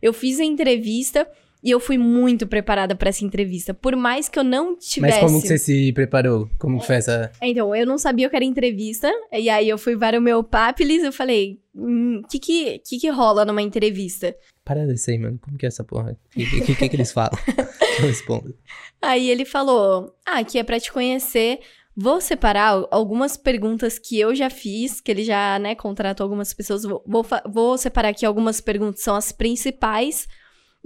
[0.00, 1.28] Eu fiz a entrevista
[1.62, 3.74] e eu fui muito preparada pra essa entrevista.
[3.74, 5.20] Por mais que eu não tivesse.
[5.20, 6.48] Mas como que você se preparou?
[6.58, 7.30] Como que foi essa...
[7.42, 9.10] Então, eu não sabia o que era entrevista.
[9.32, 13.08] E aí eu fui para o meu Papeles eu falei: o que, que, que que
[13.08, 14.34] rola numa entrevista?
[14.64, 15.38] Para desse aí, mano.
[15.40, 16.16] Como que é essa porra?
[16.34, 17.32] O que, que, que, que eles falam?
[18.00, 18.54] eu respondo.
[19.00, 21.60] Aí ele falou: Ah, aqui é pra te conhecer.
[21.98, 26.82] Vou separar algumas perguntas que eu já fiz, que ele já, né, contratou algumas pessoas.
[26.82, 30.28] Vou, vou, vou separar aqui algumas perguntas, são as principais,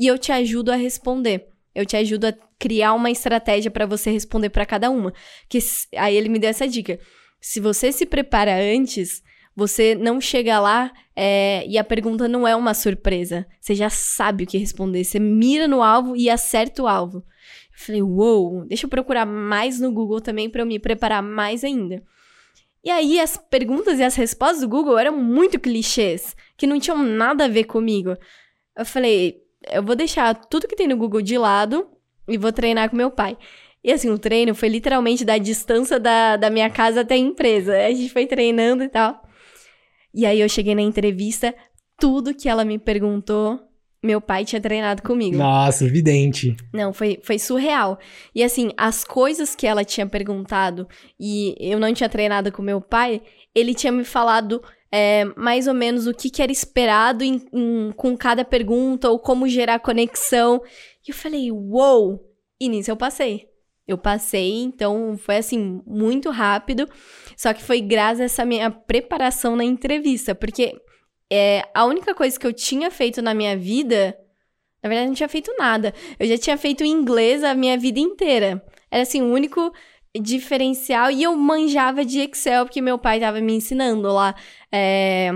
[0.00, 1.46] e eu te ajudo a responder.
[1.74, 5.12] Eu te ajudo a criar uma estratégia pra você responder pra cada uma.
[5.46, 5.58] Que
[5.94, 6.98] aí ele me deu essa dica.
[7.38, 9.22] Se você se prepara antes,
[9.54, 13.46] você não chega lá é, e a pergunta não é uma surpresa.
[13.60, 15.04] Você já sabe o que responder.
[15.04, 17.18] Você mira no alvo e acerta o alvo.
[17.18, 21.62] Eu falei, uou, deixa eu procurar mais no Google também pra eu me preparar mais
[21.62, 22.02] ainda.
[22.82, 27.02] E aí, as perguntas e as respostas do Google eram muito clichês, que não tinham
[27.02, 28.16] nada a ver comigo.
[28.74, 31.86] Eu falei, eu vou deixar tudo que tem no Google de lado
[32.28, 33.36] e vou treinar com meu pai.
[33.82, 37.76] E assim, o treino foi literalmente da distância da, da minha casa até a empresa.
[37.76, 39.22] A gente foi treinando e tal.
[40.14, 41.54] E aí eu cheguei na entrevista,
[41.98, 43.58] tudo que ela me perguntou,
[44.02, 45.36] Meu pai tinha treinado comigo.
[45.36, 46.56] Nossa, vidente.
[46.72, 47.98] Não, foi, foi surreal.
[48.34, 52.80] E assim, as coisas que ela tinha perguntado e eu não tinha treinado com meu
[52.80, 53.20] pai,
[53.54, 57.92] ele tinha me falado é, mais ou menos o que, que era esperado em, em,
[57.96, 60.62] com cada pergunta ou como gerar conexão.
[61.06, 62.08] E eu falei, uou!
[62.08, 62.30] Wow!
[62.60, 63.48] E nisso eu passei.
[63.86, 66.88] Eu passei, então foi assim, muito rápido.
[67.36, 70.80] Só que foi graças a essa minha preparação na entrevista, porque
[71.32, 74.16] é, a única coisa que eu tinha feito na minha vida,
[74.82, 75.94] na verdade, não tinha feito nada.
[76.18, 78.64] Eu já tinha feito inglês a minha vida inteira.
[78.90, 79.72] Era assim, o único
[80.18, 81.10] diferencial.
[81.10, 84.34] E eu manjava de Excel, porque meu pai estava me ensinando lá.
[84.72, 85.30] É,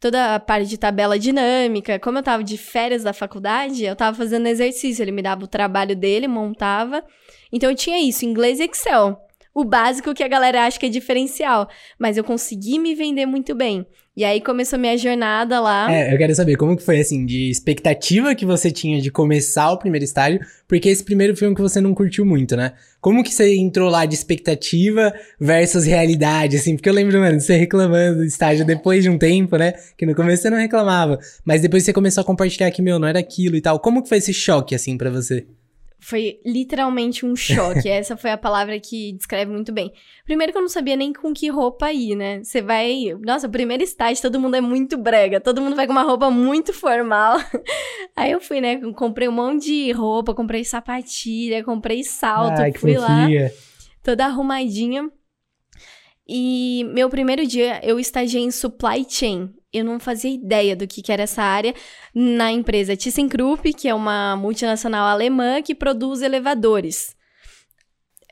[0.00, 1.98] toda a parte de tabela dinâmica.
[1.98, 5.02] Como eu tava de férias da faculdade, eu tava fazendo exercício.
[5.02, 7.04] Ele me dava o trabalho dele, montava.
[7.52, 9.27] Então eu tinha isso, inglês e Excel.
[9.54, 11.68] O básico que a galera acha que é diferencial.
[11.98, 13.86] Mas eu consegui me vender muito bem.
[14.18, 15.86] E aí começou minha jornada lá.
[15.94, 19.70] É, eu quero saber como que foi, assim, de expectativa que você tinha de começar
[19.70, 22.72] o primeiro estágio, porque esse primeiro filme que você não curtiu muito, né?
[23.00, 26.74] Como que você entrou lá de expectativa versus realidade, assim?
[26.74, 29.74] Porque eu lembro, mano, de você reclamando do estágio depois de um tempo, né?
[29.96, 33.06] Que no começo você não reclamava, mas depois você começou a compartilhar que, meu, não
[33.06, 33.78] era aquilo e tal.
[33.78, 35.46] Como que foi esse choque, assim, para você?
[36.00, 37.88] Foi literalmente um choque.
[37.90, 39.92] Essa foi a palavra que descreve muito bem.
[40.24, 42.42] Primeiro que eu não sabia nem com que roupa ir, né?
[42.42, 43.14] Você vai.
[43.20, 45.40] Nossa, primeiro estágio, todo mundo é muito brega.
[45.40, 47.38] Todo mundo vai com uma roupa muito formal.
[48.16, 48.80] Aí eu fui, né?
[48.94, 53.26] Comprei um monte de roupa, comprei sapatilha, comprei salto, Ai, fui lá.
[54.02, 55.10] Toda arrumadinha.
[56.28, 61.02] E meu primeiro dia eu estagiei em supply chain eu não fazia ideia do que,
[61.02, 61.74] que era essa área
[62.14, 67.14] na empresa ThyssenKrupp, que é uma multinacional alemã que produz elevadores.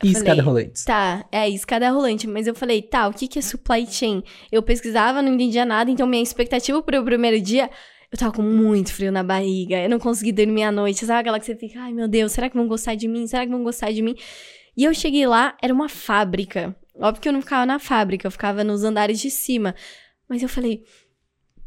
[0.03, 0.85] e escada rolante.
[0.85, 2.27] Tá, é, escada rolante.
[2.27, 4.22] Mas eu falei, tá, o que, que é supply chain?
[4.51, 7.70] Eu pesquisava, não entendia nada, então minha expectativa pro primeiro dia
[8.11, 11.05] eu tava com muito frio na barriga, eu não consegui dormir à noite.
[11.05, 13.27] Sabe aquela que você fica, ai meu Deus, será que vão gostar de mim?
[13.27, 14.14] Será que vão gostar de mim?
[14.77, 16.77] E eu cheguei lá, era uma fábrica.
[16.94, 19.75] Óbvio que eu não ficava na fábrica, eu ficava nos andares de cima.
[20.29, 20.83] Mas eu falei,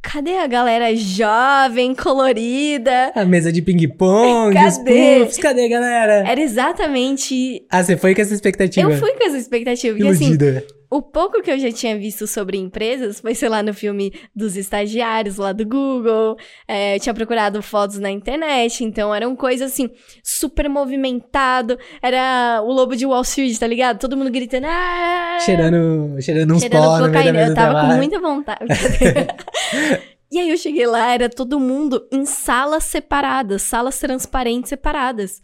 [0.01, 3.11] Cadê a galera jovem, colorida?
[3.13, 6.29] A mesa de ping-pong, os puffs, cadê a galera?
[6.29, 7.65] Era exatamente.
[7.69, 8.89] Ah, você foi com essa expectativa?
[8.89, 9.95] Eu fui com essa expectativa.
[10.09, 10.59] Assim, Iludida.
[10.59, 14.11] assim, o pouco que eu já tinha visto sobre empresas foi, sei lá, no filme
[14.35, 16.35] dos estagiários lá do Google.
[16.67, 19.89] É, eu tinha procurado fotos na internet, então eram coisas assim,
[20.23, 21.77] super movimentado.
[22.01, 23.99] Era o lobo de Wall Street, tá ligado?
[23.99, 24.65] Todo mundo gritando.
[24.67, 25.37] Ah!
[25.41, 27.47] Cheirando, cheirando uns cheirando pó cocaína.
[27.47, 28.65] Eu tava com muita vontade.
[30.31, 35.39] e aí eu cheguei lá, era todo mundo em salas separadas, salas transparentes separadas.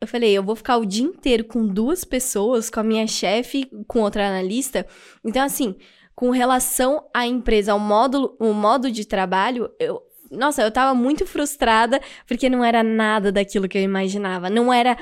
[0.00, 3.70] Eu falei, eu vou ficar o dia inteiro com duas pessoas, com a minha chefe,
[3.86, 4.86] com outra analista.
[5.22, 5.76] Então, assim,
[6.14, 11.26] com relação à empresa, ao módulo, o modo de trabalho, eu, nossa, eu tava muito
[11.26, 14.48] frustrada porque não era nada daquilo que eu imaginava.
[14.48, 14.96] Não era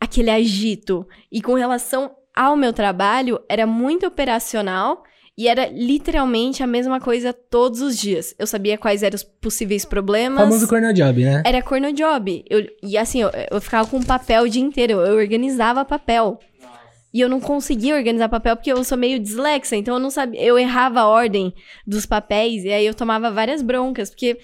[0.00, 1.06] aquele agito.
[1.30, 5.04] E com relação ao meu trabalho, era muito operacional
[5.38, 8.34] e era literalmente a mesma coisa todos os dias.
[8.36, 10.42] Eu sabia quais eram os possíveis problemas.
[10.42, 11.44] Famoso corno job, né?
[11.46, 12.44] Era corno job.
[12.50, 14.94] Eu, e assim, eu, eu ficava com papel o dia inteiro.
[14.94, 16.40] Eu organizava papel.
[16.60, 16.80] Nossa.
[17.14, 19.76] E eu não conseguia organizar papel porque eu sou meio dislexa.
[19.76, 20.42] Então eu não sabia.
[20.42, 21.54] Eu errava a ordem
[21.86, 22.64] dos papéis.
[22.64, 24.10] E aí eu tomava várias broncas.
[24.10, 24.40] Porque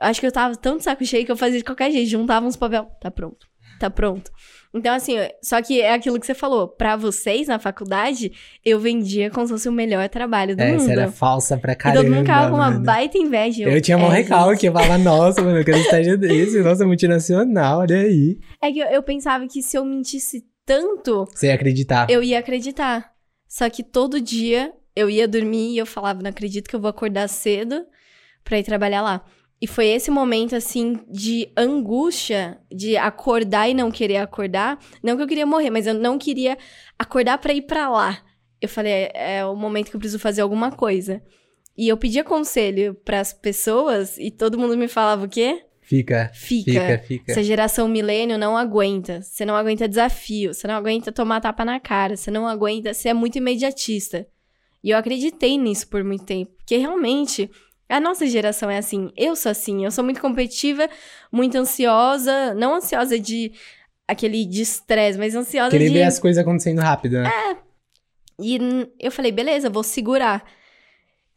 [0.00, 2.08] acho que eu tava tão de saco cheio que eu fazia de qualquer jeito.
[2.08, 2.90] Juntava uns papel.
[2.98, 3.46] Tá pronto.
[3.78, 4.30] Tá pronto.
[4.72, 6.68] Então, assim, só que é aquilo que você falou.
[6.68, 8.32] Pra vocês, na faculdade,
[8.64, 10.82] eu vendia como se fosse o melhor trabalho do é, mundo.
[10.82, 12.00] Essa era falsa pra caramba.
[12.00, 13.64] E todo mundo ficava com uma baita inveja.
[13.64, 14.66] Eu, eu tinha um é, recalque.
[14.66, 16.60] Eu falava, nossa, mano, eu quero estágio desse.
[16.60, 18.38] Nossa, multinacional, olha aí.
[18.62, 21.26] É que eu, eu pensava que se eu mentisse tanto...
[21.34, 22.08] Você ia acreditar.
[22.08, 23.12] Eu ia acreditar.
[23.48, 26.90] Só que todo dia eu ia dormir e eu falava, não acredito que eu vou
[26.90, 27.84] acordar cedo
[28.44, 29.24] pra ir trabalhar lá.
[29.60, 34.78] E foi esse momento, assim, de angústia, de acordar e não querer acordar.
[35.02, 36.56] Não que eu queria morrer, mas eu não queria
[36.98, 38.22] acordar para ir para lá.
[38.58, 41.22] Eu falei, é, é o momento que eu preciso fazer alguma coisa.
[41.76, 45.62] E eu pedia conselho para as pessoas e todo mundo me falava o quê?
[45.82, 47.32] Fica, fica, fica, fica.
[47.32, 49.20] Essa geração milênio não aguenta.
[49.22, 53.08] Você não aguenta desafio, você não aguenta tomar tapa na cara, você não aguenta, você
[53.08, 54.26] é muito imediatista.
[54.82, 57.50] E eu acreditei nisso por muito tempo, porque realmente
[57.90, 59.10] a nossa geração é assim.
[59.16, 59.84] Eu sou assim.
[59.84, 60.88] Eu sou muito competitiva,
[61.30, 62.54] muito ansiosa.
[62.54, 63.52] Não ansiosa de
[64.06, 65.94] aquele de estresse, mas ansiosa Querer de...
[65.94, 67.28] ver as coisas acontecendo rápido, né?
[67.28, 67.56] É.
[68.42, 68.58] E
[68.98, 70.44] eu falei, beleza, vou segurar.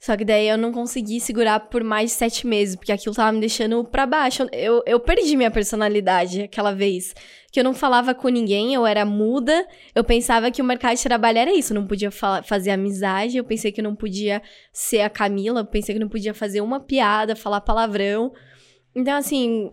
[0.03, 3.31] Só que daí eu não consegui segurar por mais de sete meses, porque aquilo tava
[3.31, 4.45] me deixando pra baixo.
[4.51, 7.15] Eu, eu perdi minha personalidade aquela vez.
[7.49, 9.65] Que eu não falava com ninguém, eu era muda.
[9.95, 11.71] Eu pensava que o mercado de trabalho era isso.
[11.71, 13.37] Eu não podia fazer amizade.
[13.37, 14.41] Eu pensei que eu não podia
[14.73, 15.61] ser a Camila.
[15.61, 18.33] Eu pensei que eu não podia fazer uma piada, falar palavrão.
[18.93, 19.71] Então, assim,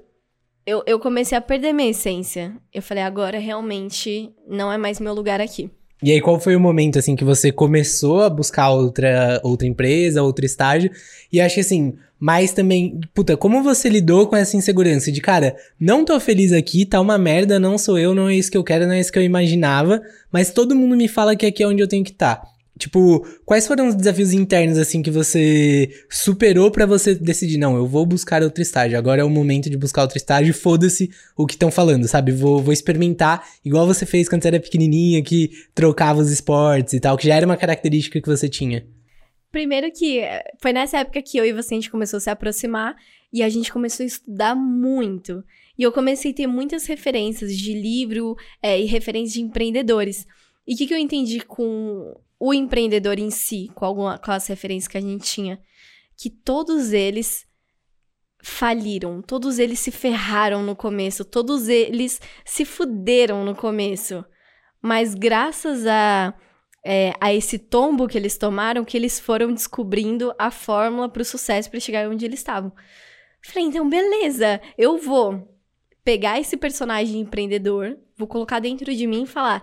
[0.64, 2.56] eu, eu comecei a perder minha essência.
[2.72, 5.72] Eu falei, agora realmente não é mais meu lugar aqui.
[6.02, 10.22] E aí, qual foi o momento, assim, que você começou a buscar outra, outra empresa,
[10.22, 10.90] outro estágio?
[11.32, 15.56] E acho que, assim, mais também, puta, como você lidou com essa insegurança de, cara,
[15.78, 18.64] não tô feliz aqui, tá uma merda, não sou eu, não é isso que eu
[18.64, 21.66] quero, não é isso que eu imaginava, mas todo mundo me fala que aqui é
[21.66, 22.36] onde eu tenho que estar.
[22.36, 22.59] Tá.
[22.80, 27.86] Tipo, quais foram os desafios internos, assim, que você superou para você decidir, não, eu
[27.86, 31.52] vou buscar outro estágio, agora é o momento de buscar outro estágio, foda-se o que
[31.52, 32.32] estão falando, sabe?
[32.32, 37.00] Vou, vou experimentar, igual você fez quando você era pequenininha, que trocava os esportes e
[37.00, 38.86] tal, que já era uma característica que você tinha.
[39.52, 42.30] Primeiro que eh, foi nessa época que eu e você a gente começou a se
[42.30, 42.96] aproximar
[43.30, 45.44] e a gente começou a estudar muito.
[45.76, 50.26] E eu comecei a ter muitas referências de livro é, e referências de empreendedores.
[50.66, 54.46] E o que, que eu entendi com o empreendedor em si, com, alguma, com as
[54.46, 55.60] referências que a gente tinha,
[56.16, 57.46] que todos eles
[58.42, 64.24] faliram, todos eles se ferraram no começo, todos eles se fuderam no começo.
[64.80, 66.32] Mas graças a,
[66.82, 71.24] é, a esse tombo que eles tomaram, que eles foram descobrindo a fórmula para o
[71.24, 72.72] sucesso para chegar onde eles estavam.
[73.42, 75.46] Falei, então beleza, eu vou
[76.02, 79.62] pegar esse personagem empreendedor, vou colocar dentro de mim e falar: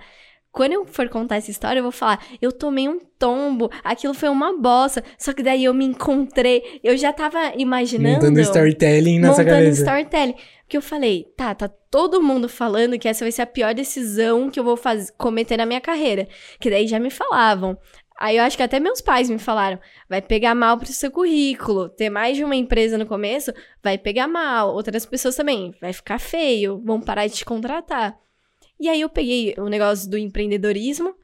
[0.57, 4.27] quando eu for contar essa história, eu vou falar, eu tomei um tombo, aquilo foi
[4.27, 5.03] uma bosta.
[5.15, 8.15] Só que daí eu me encontrei, eu já tava imaginando.
[8.15, 9.81] Montando storytelling nessa montando cabeça.
[9.81, 10.33] storytelling.
[10.63, 14.49] Porque eu falei, tá, tá todo mundo falando que essa vai ser a pior decisão
[14.49, 16.27] que eu vou fazer, cometer na minha carreira.
[16.59, 17.77] Que daí já me falavam.
[18.19, 21.87] Aí eu acho que até meus pais me falaram: vai pegar mal pro seu currículo.
[21.87, 24.73] Ter mais de uma empresa no começo vai pegar mal.
[24.73, 25.71] Outras pessoas também.
[25.79, 26.81] Vai ficar feio.
[26.83, 28.17] Vão parar de te contratar.
[28.79, 31.15] E aí eu peguei o negócio do empreendedorismo.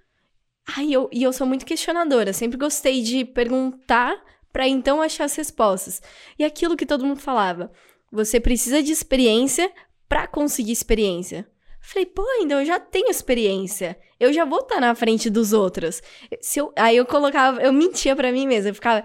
[0.77, 4.15] Aí eu, e eu sou muito questionadora, sempre gostei de perguntar
[4.51, 6.01] para então achar as respostas.
[6.39, 7.71] E aquilo que todo mundo falava,
[8.11, 9.71] você precisa de experiência
[10.07, 11.47] para conseguir experiência.
[11.81, 13.99] Falei, pô, então eu já tenho experiência.
[14.17, 16.01] Eu já vou estar tá na frente dos outros.
[16.39, 19.03] Se eu, aí eu colocava, eu mentia para mim mesma, eu ficava,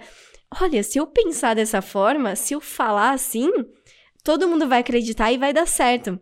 [0.60, 3.50] olha, se eu pensar dessa forma, se eu falar assim,
[4.22, 6.20] todo mundo vai acreditar e vai dar certo.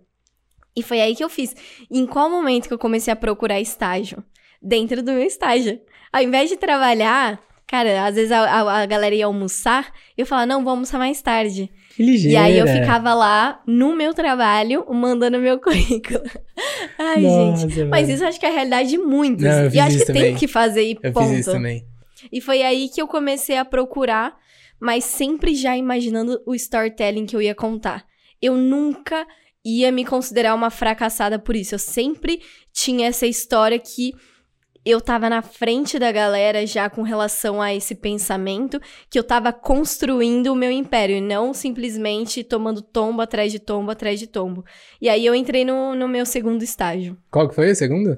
[0.77, 1.55] E foi aí que eu fiz.
[1.91, 4.23] em qual momento que eu comecei a procurar estágio?
[4.61, 5.81] Dentro do meu estágio.
[6.13, 10.47] Ao invés de trabalhar, cara, às vezes a, a, a galera ia almoçar, eu falava,
[10.47, 11.71] não, vou almoçar mais tarde.
[11.95, 12.35] Que ligeira.
[12.35, 16.21] E aí eu ficava lá no meu trabalho, mandando meu currículo.
[16.99, 17.79] Ai, Nossa, gente.
[17.79, 17.91] Mano.
[17.91, 19.43] Mas isso acho que é a realidade de muitos.
[19.45, 20.23] Não, eu fiz e acho que também.
[20.23, 21.29] tem que fazer e eu ponto.
[21.29, 21.87] Fiz isso também.
[22.31, 24.37] E foi aí que eu comecei a procurar,
[24.79, 28.05] mas sempre já imaginando o storytelling que eu ia contar.
[28.43, 29.27] Eu nunca
[29.67, 31.75] ia me considerar uma fracassada por isso.
[31.75, 32.41] Eu sempre
[32.73, 34.15] tinha essa história que
[34.85, 39.53] eu tava na frente da galera já com relação a esse pensamento, que eu tava
[39.53, 44.65] construindo o meu império e não simplesmente tomando tombo atrás de tombo atrás de tombo.
[45.03, 47.19] E aí eu entrei no, no meu segundo estágio.
[47.29, 48.17] Qual que foi o segundo?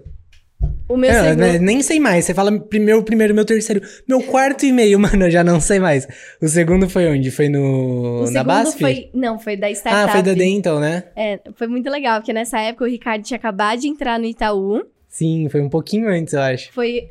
[0.89, 1.41] O meu é, segundo...
[1.41, 2.25] Né, nem sei mais.
[2.25, 3.81] Você fala primeiro, primeiro, meu terceiro.
[4.09, 6.09] Meu quarto e meio, mano, eu já não sei mais.
[6.41, 7.31] O segundo foi onde?
[7.31, 8.25] Foi no.
[8.25, 8.79] O na BASF?
[8.79, 10.11] Foi, não, foi da startup.
[10.11, 11.05] Ah, foi da Dental, né?
[11.15, 14.83] É, foi muito legal, porque nessa época o Ricardo tinha acabado de entrar no Itaú.
[15.09, 16.73] Sim, foi um pouquinho antes, eu acho.
[16.73, 17.09] Foi.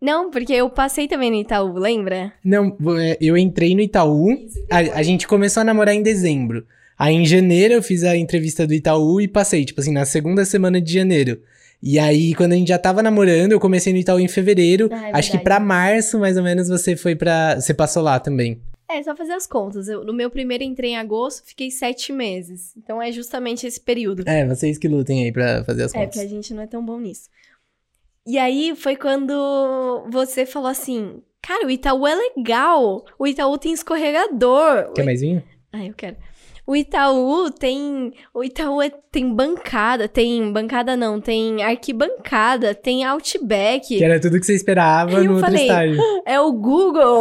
[0.00, 2.32] Não, porque eu passei também no Itaú, lembra?
[2.44, 4.28] Não, é, eu entrei no Itaú.
[4.70, 6.66] A, a gente começou a namorar em dezembro.
[6.98, 10.44] Aí em janeiro eu fiz a entrevista do Itaú e passei, tipo assim, na segunda
[10.44, 11.40] semana de janeiro.
[11.82, 14.88] E aí, quando a gente já tava namorando, eu comecei no Itaú em fevereiro.
[14.92, 18.18] Ah, é acho que para março, mais ou menos, você foi para Você passou lá
[18.18, 18.60] também.
[18.88, 19.88] É, só fazer as contas.
[19.88, 22.72] Eu, no meu primeiro entrei em agosto, fiquei sete meses.
[22.76, 24.22] Então é justamente esse período.
[24.26, 26.16] É, vocês que lutem aí pra fazer as é, contas.
[26.16, 27.28] É, porque a gente não é tão bom nisso.
[28.26, 33.04] E aí foi quando você falou assim: Cara, o Itaú é legal.
[33.18, 34.92] O Itaú tem escorregador.
[34.94, 35.42] Quer mais vinho?
[35.72, 36.16] Ah, eu quero.
[36.66, 38.12] O Itaú tem.
[38.34, 40.52] O Itaú é, tem bancada, tem.
[40.52, 43.96] Bancada não, tem arquibancada, tem Outback.
[43.96, 46.02] Que era tudo que você esperava no outro estágio.
[46.26, 47.20] É o Google.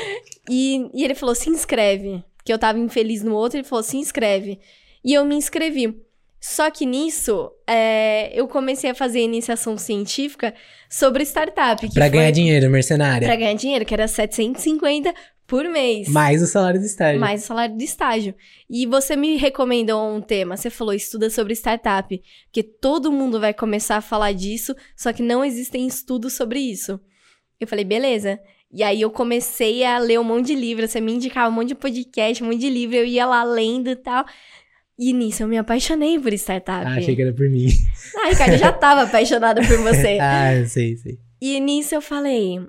[0.48, 2.24] e, e ele falou: se inscreve.
[2.42, 4.58] Que eu tava infeliz no outro, ele falou: se inscreve.
[5.04, 5.94] E eu me inscrevi.
[6.40, 10.54] Só que nisso, é, eu comecei a fazer iniciação científica
[10.88, 11.92] sobre startup.
[11.92, 13.26] pra ganhar dinheiro, mercenária.
[13.26, 15.12] Pra ganhar dinheiro, que era 750
[15.46, 16.08] por mês.
[16.08, 17.20] Mais o salário do estágio.
[17.20, 18.34] Mais o salário do estágio.
[18.68, 23.54] E você me recomendou um tema, você falou, estuda sobre startup, porque todo mundo vai
[23.54, 27.00] começar a falar disso, só que não existem estudos sobre isso.
[27.60, 28.38] Eu falei, beleza.
[28.72, 31.68] E aí eu comecei a ler um monte de livro, você me indicava um monte
[31.68, 34.24] de podcast, um monte de livro, eu ia lá lendo e tal.
[34.98, 36.84] E nisso eu me apaixonei por startup.
[36.86, 37.68] Ah, achei que era por mim.
[38.16, 40.18] Ah, Ricardo, eu já tava apaixonada por você.
[40.20, 41.18] ah, sei, sei.
[41.40, 42.60] E nisso eu falei: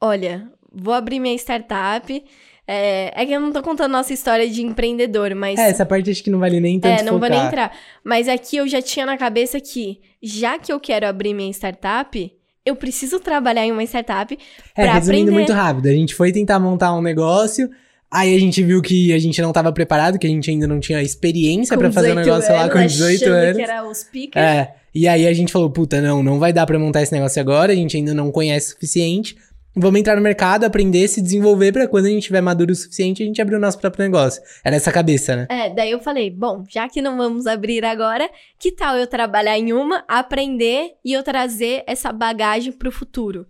[0.00, 2.24] olha, vou abrir minha startup.
[2.70, 5.58] É, é que eu não tô contando nossa história de empreendedor, mas.
[5.58, 7.38] É, essa parte acho que não vale nem tanto É, não vou focar.
[7.38, 7.72] nem entrar.
[8.04, 12.30] Mas aqui eu já tinha na cabeça que, já que eu quero abrir minha startup,
[12.66, 14.38] eu preciso trabalhar em uma startup
[14.76, 15.30] É, pra resumindo aprender.
[15.32, 17.70] muito rápido, a gente foi tentar montar um negócio,
[18.10, 20.78] aí a gente viu que a gente não tava preparado, que a gente ainda não
[20.78, 23.56] tinha experiência pra fazer o 18 negócio lá com anos, 18 achando anos.
[23.56, 24.44] que era os pickers.
[24.44, 27.40] É, e aí a gente falou, puta, não, não vai dar pra montar esse negócio
[27.40, 29.34] agora, a gente ainda não conhece o suficiente.
[29.76, 33.22] Vamos entrar no mercado, aprender, se desenvolver pra quando a gente tiver maduro o suficiente,
[33.22, 34.42] a gente abrir o nosso próprio negócio.
[34.64, 35.46] Era essa cabeça, né?
[35.48, 39.56] É, daí eu falei, bom, já que não vamos abrir agora, que tal eu trabalhar
[39.56, 43.46] em uma, aprender e eu trazer essa bagagem pro futuro?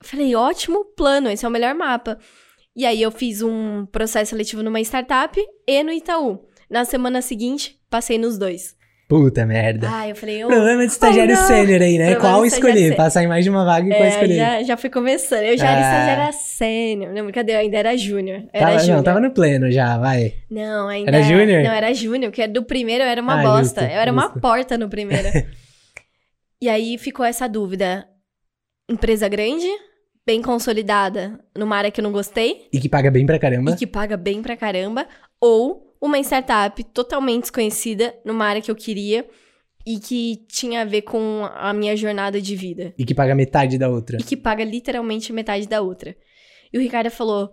[0.00, 2.18] Falei, ótimo plano, esse é o melhor mapa.
[2.76, 5.36] E aí eu fiz um processo seletivo numa startup
[5.66, 6.46] e no Itaú.
[6.70, 8.77] Na semana seguinte, passei nos dois.
[9.08, 9.88] Puta merda.
[9.90, 11.46] Ah, eu falei, ô, Problema de estagiário não.
[11.46, 12.10] sênior aí, né?
[12.10, 12.94] Problema Qual escolher?
[12.94, 14.36] Passar em mais de uma vaga e qual é, escolher?
[14.36, 15.44] já, já fui começando.
[15.44, 15.92] Eu já era Ah.
[15.94, 17.14] estagiária sênior.
[17.14, 18.42] Não, brincadeira, eu ainda era júnior.
[18.52, 18.96] Era Tava, júnior.
[18.98, 20.34] não, tava no pleno já, vai.
[20.50, 21.10] Não, ainda.
[21.10, 21.62] Era júnior?
[21.62, 23.80] Não, era júnior, porque do primeiro eu era uma Ah, bosta.
[23.80, 24.40] justo, eu era uma justo.
[24.40, 25.26] porta no primeiro.
[26.60, 28.06] e aí ficou essa dúvida:
[28.90, 29.66] empresa grande,
[30.26, 33.70] bem consolidada, numa área que eu não gostei E que paga bem pra caramba.
[33.70, 35.06] e que paga bem pra caramba,
[35.40, 39.28] ou uma startup totalmente desconhecida numa área que eu queria
[39.86, 42.94] e que tinha a ver com a minha jornada de vida.
[42.98, 44.18] E que paga metade da outra.
[44.20, 46.16] E que paga literalmente metade da outra.
[46.72, 47.52] E o Ricardo falou: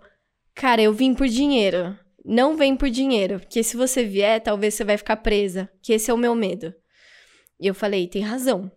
[0.54, 1.98] Cara, eu vim por dinheiro.
[2.24, 3.40] Não vem por dinheiro.
[3.40, 5.70] Porque se você vier, talvez você vai ficar presa.
[5.80, 6.74] Que esse é o meu medo.
[7.58, 8.70] E eu falei: Tem razão.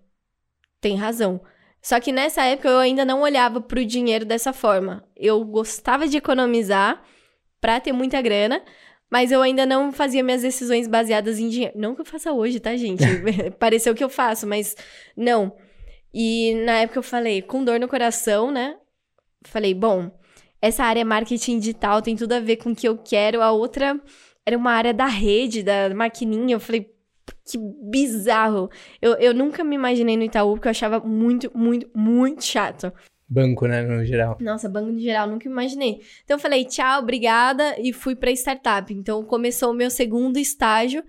[0.80, 1.42] Tem razão.
[1.82, 5.04] Só que nessa época eu ainda não olhava pro dinheiro dessa forma.
[5.16, 7.02] Eu gostava de economizar
[7.60, 8.62] pra ter muita grana.
[9.10, 11.74] Mas eu ainda não fazia minhas decisões baseadas em dinheiro.
[11.76, 13.04] Não que eu faça hoje, tá, gente?
[13.58, 14.76] Pareceu que eu faço, mas
[15.18, 15.56] não.
[16.14, 18.78] E na época eu falei, com dor no coração, né?
[19.44, 20.12] Falei, bom,
[20.62, 23.42] essa área é marketing digital, tem tudo a ver com o que eu quero.
[23.42, 24.00] A outra
[24.46, 26.56] era uma área da rede, da maquininha.
[26.56, 26.92] Eu falei,
[27.46, 28.70] que bizarro.
[29.02, 32.94] Eu, eu nunca me imaginei no Itaú, porque eu achava muito, muito, muito chato.
[33.30, 34.38] Banco, né, no geral.
[34.42, 36.02] Nossa, banco de geral, nunca imaginei.
[36.24, 38.92] Então eu falei, tchau, obrigada, e fui pra startup.
[38.92, 41.04] Então começou o meu segundo estágio.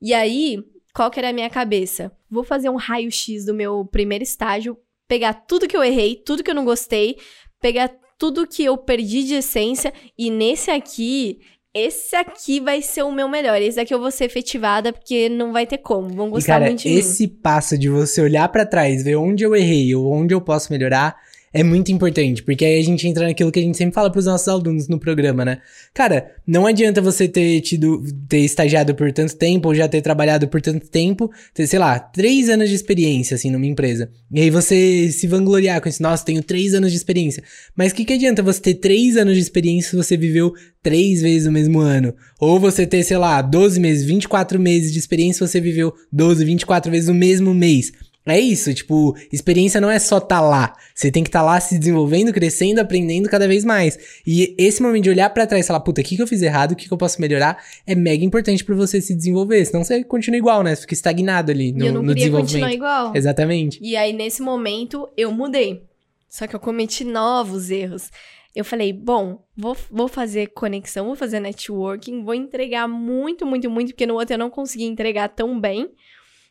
[0.00, 0.58] E aí,
[0.94, 2.10] qual que era a minha cabeça?
[2.30, 6.50] Vou fazer um raio-x do meu primeiro estágio, pegar tudo que eu errei, tudo que
[6.50, 7.16] eu não gostei,
[7.60, 11.38] pegar tudo que eu perdi de essência, e nesse aqui.
[11.78, 13.60] Esse aqui vai ser o meu melhor.
[13.60, 16.08] Esse aqui eu vou ser efetivada, porque não vai ter como.
[16.08, 16.94] Vão E, gostar cara, muito de mim.
[16.94, 20.72] esse passo de você olhar pra trás, ver onde eu errei ou onde eu posso
[20.72, 21.14] melhorar,
[21.56, 24.26] é muito importante, porque aí a gente entra naquilo que a gente sempre fala pros
[24.26, 25.58] nossos alunos no programa, né?
[25.94, 30.48] Cara, não adianta você ter tido, ter estagiado por tanto tempo, ou já ter trabalhado
[30.48, 34.10] por tanto tempo, ter, sei lá, três anos de experiência, assim, numa empresa.
[34.30, 37.42] E aí você se vangloriar com isso, nossa, tenho três anos de experiência.
[37.74, 40.52] Mas o que, que adianta você ter três anos de experiência se você viveu
[40.82, 42.14] três vezes o mesmo ano?
[42.38, 46.44] Ou você ter, sei lá, 12 meses, 24 meses de experiência se você viveu 12,
[46.44, 47.92] 24 vezes o mesmo mês.
[48.26, 50.74] É isso, tipo, experiência não é só tá lá.
[50.92, 54.20] Você tem que estar tá lá se desenvolvendo, crescendo, aprendendo cada vez mais.
[54.26, 56.42] E esse momento de olhar pra trás e falar, puta, o que, que eu fiz
[56.42, 59.64] errado, o que, que eu posso melhorar, é mega importante pra você se desenvolver.
[59.64, 60.74] Senão você continua igual, né?
[60.74, 62.52] Você fica estagnado ali no, e eu não no desenvolvimento.
[62.52, 63.16] continuar igual.
[63.16, 63.78] Exatamente.
[63.80, 65.84] E aí, nesse momento, eu mudei.
[66.28, 68.10] Só que eu cometi novos erros.
[68.56, 73.88] Eu falei, bom, vou, vou fazer conexão, vou fazer networking, vou entregar muito, muito, muito,
[73.88, 75.90] porque no outro eu não consegui entregar tão bem.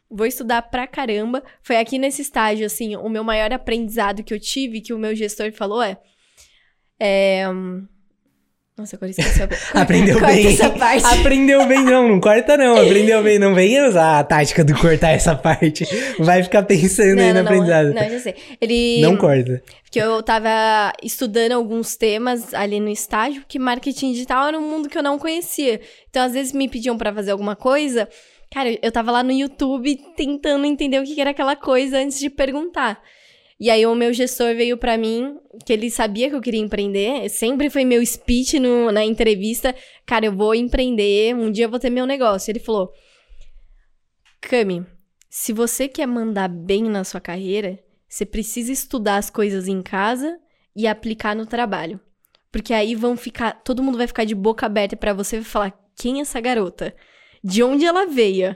[0.09, 1.43] Vou estudar pra caramba.
[1.61, 5.15] Foi aqui nesse estágio, assim, o meu maior aprendizado que eu tive, que o meu
[5.15, 5.97] gestor falou é.
[6.99, 7.45] é
[8.77, 9.47] nossa, agora esqueci a
[9.81, 10.47] Aprendeu Corta bem.
[10.47, 11.05] essa parte.
[11.05, 12.75] Aprendeu bem, não, não corta não.
[12.75, 15.85] Aprendeu bem, não venha usar a tática do cortar essa parte.
[16.19, 17.93] Vai ficar pensando aí no não, aprendizado.
[17.93, 18.35] não, já sei.
[18.59, 18.99] Ele.
[19.01, 19.63] Não corta.
[19.81, 24.89] Porque eu tava estudando alguns temas ali no estágio, porque marketing digital era um mundo
[24.89, 25.79] que eu não conhecia.
[26.09, 28.09] Então, às vezes me pediam pra fazer alguma coisa.
[28.55, 32.29] Cara, eu tava lá no YouTube tentando entender o que era aquela coisa antes de
[32.29, 33.03] perguntar.
[33.59, 37.27] E aí o meu gestor veio pra mim, que ele sabia que eu queria empreender,
[37.27, 39.75] sempre foi meu speech no- na entrevista,
[40.05, 42.49] cara, eu vou empreender, um dia eu vou ter meu negócio.
[42.49, 42.93] Ele falou:
[44.39, 44.85] "Cami,
[45.29, 47.77] se você quer mandar bem na sua carreira,
[48.07, 50.39] você precisa estudar as coisas em casa
[50.73, 51.99] e aplicar no trabalho.
[52.53, 55.77] Porque aí vão ficar, todo mundo vai ficar de boca aberta pra você e falar:
[55.93, 56.95] "Quem é essa garota?
[57.45, 58.55] De onde ela veio?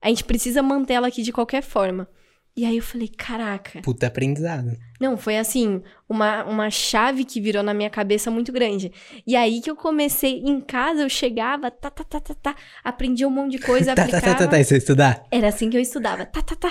[0.00, 2.08] A gente precisa manter ela aqui de qualquer forma."
[2.56, 4.70] E aí eu falei: "Caraca, Puta aprendizado.
[5.00, 8.92] não, foi assim, uma, uma chave que virou na minha cabeça muito grande.
[9.26, 13.28] E aí que eu comecei, em casa eu chegava, tá, tá, tá, tá, tá, aprendia
[13.28, 14.34] um monte de coisa, Tá, tá, aplicava.
[14.34, 14.60] tá, tá, tá.
[14.60, 15.22] Isso é estudar?
[15.30, 16.70] Era assim que eu estudava, tá, tá, tá.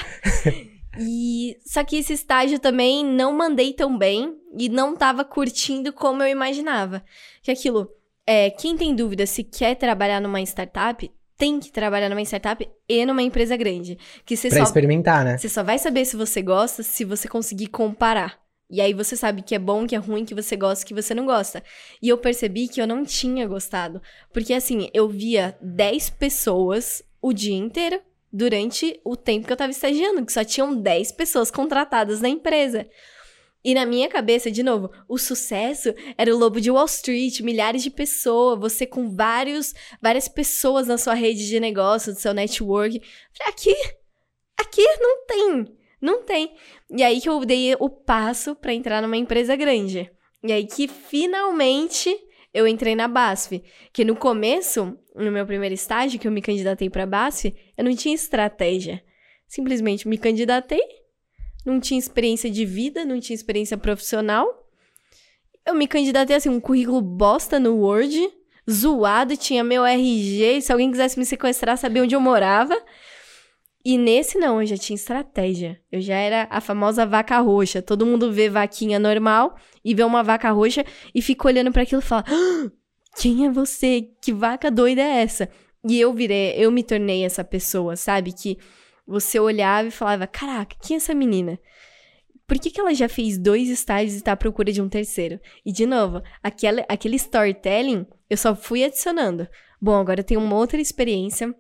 [1.00, 6.22] e só que esse estágio também não mandei tão bem e não tava curtindo como
[6.24, 7.04] eu imaginava.
[7.42, 7.90] Que aquilo
[8.28, 11.10] é, quem tem dúvida se quer trabalhar numa startup,
[11.40, 13.98] tem que trabalhar numa startup e numa empresa grande.
[14.26, 15.38] Que você Pra só, experimentar, né?
[15.38, 18.38] você só vai saber se você gosta se você conseguir comparar.
[18.70, 21.16] E aí você sabe que é bom, que é ruim, que você gosta, que você
[21.16, 21.64] não gosta.
[22.02, 24.02] E eu percebi que eu não tinha gostado.
[24.32, 28.00] Porque assim, eu via 10 pessoas o dia inteiro
[28.32, 32.86] durante o tempo que eu tava estagiando, que só tinham 10 pessoas contratadas na empresa.
[33.70, 37.84] E na minha cabeça, de novo, o sucesso era o lobo de Wall Street, milhares
[37.84, 43.00] de pessoas, você com vários, várias pessoas na sua rede de negócio, do seu network.
[43.46, 43.76] Aqui,
[44.60, 46.56] aqui não tem, não tem.
[46.90, 50.12] E aí que eu dei o passo pra entrar numa empresa grande.
[50.44, 52.10] E aí que finalmente
[52.52, 53.62] eu entrei na BASF.
[53.94, 57.96] Que no começo, no meu primeiro estágio, que eu me candidatei pra BASF, eu não
[57.96, 59.04] tinha estratégia.
[59.48, 60.82] Simplesmente me candidatei,
[61.70, 64.48] não tinha experiência de vida, não tinha experiência profissional.
[65.66, 68.30] Eu me candidatei assim, um currículo bosta no Word,
[68.70, 72.76] zoado, tinha meu RG, se alguém quisesse me sequestrar, sabia onde eu morava.
[73.84, 75.80] E nesse não, eu já tinha estratégia.
[75.92, 77.82] Eu já era a famosa vaca roxa.
[77.82, 82.02] Todo mundo vê vaquinha normal e vê uma vaca roxa e fica olhando para aquilo
[82.02, 82.70] e fala: "Ah,
[83.18, 84.10] "Quem é você?
[84.22, 85.50] Que vaca doida é essa?"
[85.88, 88.34] E eu virei, eu me tornei essa pessoa, sabe?
[88.34, 88.58] Que
[89.10, 91.60] você olhava e falava: Caraca, quem é essa menina?
[92.48, 95.40] Por que, que ela já fez dois estágios e tá à procura de um terceiro?
[95.66, 99.48] E, de novo, aquele, aquele storytelling eu só fui adicionando.
[99.82, 101.54] Bom, agora eu tenho uma outra experiência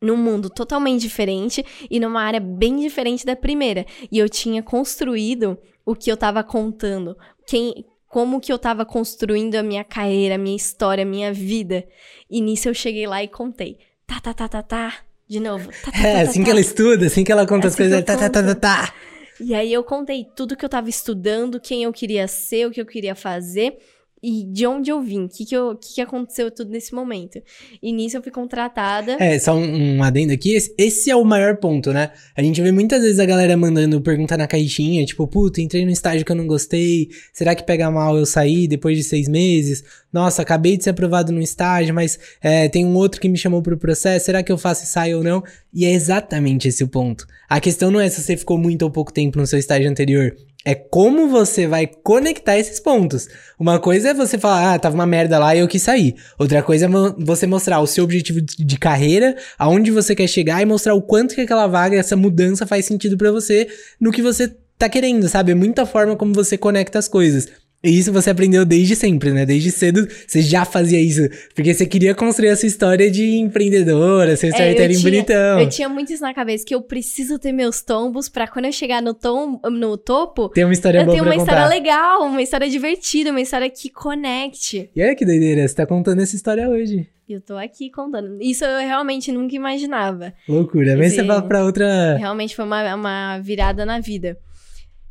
[0.00, 3.86] num mundo totalmente diferente e numa área bem diferente da primeira.
[4.10, 7.16] E eu tinha construído o que eu tava contando.
[7.46, 11.86] Quem, como que eu tava construindo a minha carreira, a minha história, a minha vida.
[12.30, 13.78] E nisso eu cheguei lá e contei.
[14.06, 15.04] Tá, tá, tá, tá, tá.
[15.34, 15.68] De novo.
[15.82, 16.44] Tá, tá, É, tá, tá, assim tá.
[16.44, 18.04] que ela estuda, assim que ela conta É as assim coisas.
[18.04, 18.94] Tá, tá, tá, tá, tá.
[19.40, 22.80] E aí eu contei tudo que eu tava estudando, quem eu queria ser, o que
[22.80, 23.76] eu queria fazer
[24.24, 27.42] e de onde eu vim, o que, que, que, que aconteceu tudo nesse momento.
[27.82, 29.18] E nisso eu fui contratada.
[29.20, 30.54] É, só um, um adendo aqui.
[30.54, 32.10] Esse, esse é o maior ponto, né?
[32.34, 35.90] A gente vê muitas vezes a galera mandando perguntar na caixinha, tipo, puta, entrei no
[35.90, 37.10] estágio que eu não gostei.
[37.34, 39.84] Será que pega mal eu sair depois de seis meses?
[40.10, 43.60] Nossa, acabei de ser aprovado no estágio, mas é, tem um outro que me chamou
[43.60, 44.24] pro processo.
[44.24, 45.42] Será que eu faço e saio ou não?
[45.70, 47.26] E é exatamente esse o ponto.
[47.46, 50.34] A questão não é se você ficou muito ou pouco tempo no seu estágio anterior.
[50.64, 53.28] É como você vai conectar esses pontos.
[53.58, 56.14] Uma coisa é você falar, ah, tava uma merda lá e eu quis sair.
[56.38, 56.88] Outra coisa é
[57.18, 61.34] você mostrar o seu objetivo de carreira, aonde você quer chegar e mostrar o quanto
[61.34, 63.68] que aquela vaga, essa mudança faz sentido pra você
[64.00, 65.52] no que você tá querendo, sabe?
[65.52, 67.46] É muita forma como você conecta as coisas.
[67.84, 69.44] E isso você aprendeu desde sempre, né?
[69.44, 71.20] Desde cedo você já fazia isso.
[71.54, 75.60] Porque você queria construir essa história de empreendedora, seu É, eu storytelling tinha- bonitão.
[75.60, 78.72] Eu tinha muito isso na cabeça, que eu preciso ter meus tombos pra quando eu
[78.72, 81.52] chegar no, tom, no topo, Tem uma história eu boa tenho pra uma contar.
[81.52, 84.90] história legal, uma história divertida, uma história que conecte.
[84.94, 87.06] E olha que doideira, você tá contando essa história hoje.
[87.28, 88.36] Eu tô aqui contando.
[88.40, 90.32] Isso eu realmente nunca imaginava.
[90.48, 90.92] Loucura.
[91.08, 92.16] Se você fala pra outra.
[92.18, 94.36] Realmente foi uma, uma virada na vida.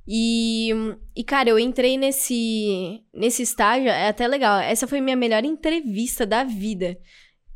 [0.07, 0.69] E,
[1.15, 4.59] e, cara, eu entrei nesse, nesse estágio, é até legal.
[4.59, 6.97] Essa foi minha melhor entrevista da vida.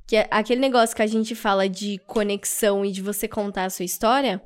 [0.07, 3.69] Que é aquele negócio que a gente fala de conexão e de você contar a
[3.69, 4.41] sua história.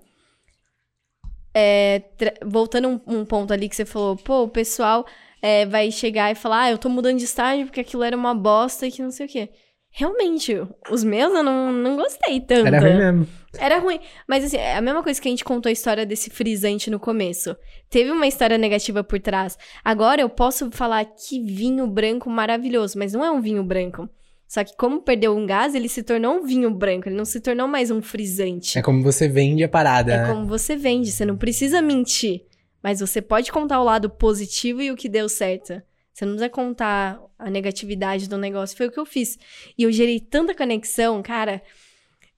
[1.54, 2.04] É,
[2.44, 5.06] voltando um, um ponto ali que você falou, pô, o pessoal
[5.42, 8.34] é, vai chegar e falar, ah, eu tô mudando de estágio porque aquilo era uma
[8.34, 9.50] bosta e que não sei o quê.
[9.94, 10.56] Realmente,
[10.90, 12.66] os meus eu não, não gostei tanto.
[12.66, 13.28] Era ruim mesmo.
[13.60, 14.00] Era ruim.
[14.26, 17.00] Mas assim, é a mesma coisa que a gente contou a história desse frisante no
[17.00, 17.56] começo.
[17.90, 19.58] Teve uma história negativa por trás.
[19.84, 24.10] Agora eu posso falar que vinho branco maravilhoso, mas não é um vinho branco.
[24.48, 27.40] Só que como perdeu um gás, ele se tornou um vinho branco, ele não se
[27.40, 28.78] tornou mais um frisante.
[28.78, 30.14] É como você vende a parada.
[30.14, 30.28] É né?
[30.28, 32.44] como você vende, você não precisa mentir.
[32.84, 35.82] Mas você pode contar o lado positivo e o que deu certo.
[36.22, 38.78] Você não precisa contar a negatividade do negócio.
[38.78, 39.40] Foi o que eu fiz.
[39.76, 41.64] E eu gerei tanta conexão, cara.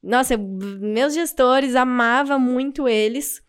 [0.01, 3.43] Nossa, eu- meus gestores amava muito eles.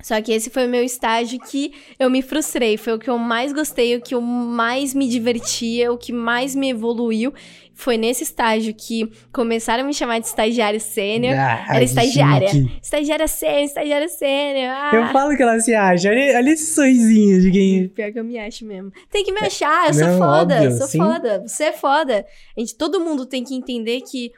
[0.00, 2.76] Só que esse foi o meu estágio que eu me frustrei.
[2.76, 6.54] Foi o que eu mais gostei, o que eu mais me divertia, o que mais
[6.54, 7.34] me evoluiu.
[7.76, 11.34] Foi nesse estágio que começaram a me chamar de estagiário sênior.
[11.36, 12.48] Ah, Era estagiária.
[12.80, 14.70] Estagiária sênior, estagiária sênior.
[14.70, 16.08] Ah, Eu falo que ela se acha.
[16.08, 17.88] Olha, olha esse sorrisinho de quem.
[17.88, 18.92] Pior que eu me acho mesmo.
[19.10, 20.98] Tem que me achar, eu sou Não, foda, óbvio, sou sim.
[20.98, 21.42] foda.
[21.46, 22.24] Você é foda.
[22.56, 24.30] A gente, todo mundo tem que entender que,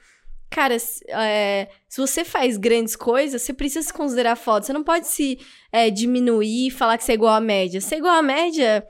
[0.50, 4.64] cara, se, é, se você faz grandes coisas, você precisa se considerar foda.
[4.64, 5.38] Você não pode se
[5.70, 7.80] é, diminuir e falar que você é igual à média.
[7.82, 8.82] Ser igual à média,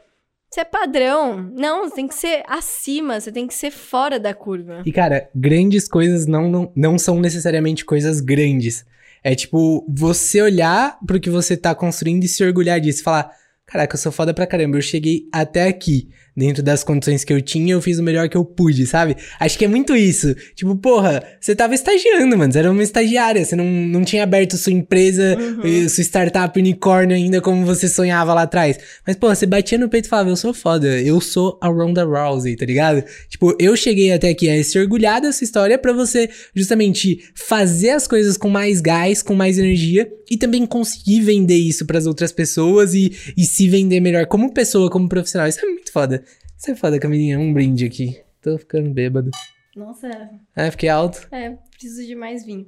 [0.56, 1.50] você é padrão.
[1.54, 4.82] Não, você tem que ser acima, você tem que ser fora da curva.
[4.86, 8.84] E, cara, grandes coisas não, não, não são necessariamente coisas grandes.
[9.22, 13.02] É tipo, você olhar pro que você tá construindo e se orgulhar disso.
[13.02, 13.30] Falar,
[13.66, 16.08] caraca, eu sou foda pra caramba, eu cheguei até aqui.
[16.36, 19.16] Dentro das condições que eu tinha, eu fiz o melhor que eu pude, sabe?
[19.40, 20.34] Acho que é muito isso.
[20.54, 22.52] Tipo, porra, você tava estagiando, mano.
[22.52, 23.44] Você era uma estagiária.
[23.44, 25.88] Você não, não tinha aberto sua empresa, Uhum.
[25.88, 28.78] sua startup unicórnio ainda como você sonhava lá atrás.
[29.06, 30.86] Mas, porra, você batia no peito e falava, eu sou foda.
[31.00, 33.02] Eu sou a Ronda Rousey, tá ligado?
[33.28, 38.06] Tipo, eu cheguei até aqui a se orgulhar dessa história pra você justamente fazer as
[38.06, 42.94] coisas com mais gás, com mais energia e também conseguir vender isso pras outras pessoas
[42.94, 45.48] e, e se vender melhor como pessoa, como profissional.
[45.48, 46.22] Isso é foda.
[46.58, 47.38] Isso é foda, Camilinha.
[47.38, 48.20] Um brinde aqui.
[48.42, 49.30] Tô ficando bêbado.
[49.74, 50.08] Nossa,
[50.54, 51.26] Ah, fiquei alto.
[51.32, 52.66] é, preciso de mais vinho.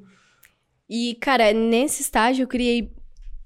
[0.89, 2.91] E, cara, nesse estágio eu criei,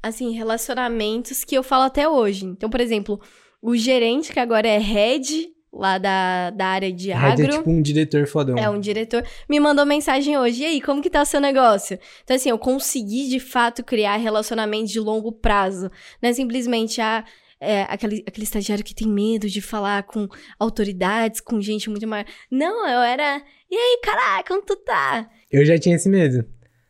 [0.00, 2.44] assim, relacionamentos que eu falo até hoje.
[2.46, 3.20] Então, por exemplo,
[3.60, 7.46] o gerente, que agora é head lá da, da área de Red agro.
[7.46, 8.56] é tipo um diretor fodão.
[8.58, 10.62] É um diretor, me mandou mensagem hoje.
[10.62, 11.98] E aí, como que tá o seu negócio?
[12.22, 15.90] Então, assim, eu consegui de fato criar relacionamentos de longo prazo.
[16.22, 17.24] Não é simplesmente ah,
[17.62, 20.26] é, aquele, aquele estagiário que tem medo de falar com
[20.58, 22.24] autoridades, com gente muito maior.
[22.50, 23.40] Não, eu era.
[23.70, 25.28] E aí, caraca, como tu tá?
[25.50, 26.44] Eu já tinha esse medo.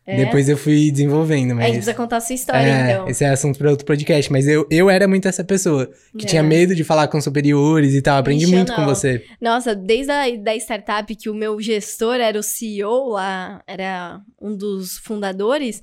[0.04, 0.16] É?
[0.16, 1.70] Depois eu fui desenvolvendo, A gente mas.
[1.70, 3.06] precisa contar a sua história, é, então.
[3.08, 4.32] esse é assunto pra outro podcast.
[4.32, 6.28] Mas eu, eu era muito essa pessoa que É.
[6.28, 8.18] tinha medo de falar com superiores e tal.
[8.18, 9.24] Aprendi muito com você.
[9.40, 14.56] Nossa, desde a da startup que o meu gestor era o CEO lá, era um
[14.56, 15.80] dos fundadores.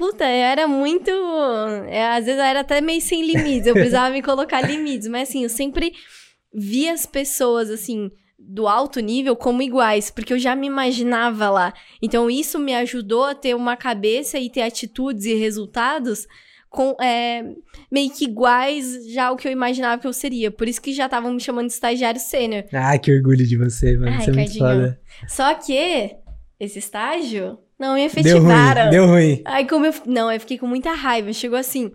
[0.00, 1.10] Puta, eu era muito.
[1.86, 3.66] é, às vezes eu era até meio sem limites.
[3.66, 5.06] Eu precisava me colocar limites.
[5.08, 5.92] Mas assim, eu sempre
[6.54, 11.74] vi as pessoas, assim, do alto nível como iguais, porque eu já me imaginava lá.
[12.00, 16.26] Então isso me ajudou a ter uma cabeça e ter atitudes e resultados
[16.70, 17.44] com, é,
[17.92, 20.50] meio que iguais já ao que eu imaginava que eu seria.
[20.50, 22.64] Por isso que já estavam me chamando de estagiário sênior.
[22.72, 24.12] Ah, que orgulho de você, mano.
[24.12, 25.00] Ai, Você é muito foda.
[25.28, 26.16] Só que
[26.58, 28.82] esse estágio não me Deu efetivaram.
[28.82, 29.42] ruim, deu ruim.
[29.46, 29.94] Aí como eu...
[30.06, 31.32] Não, eu fiquei com muita raiva.
[31.32, 31.90] Chegou assim,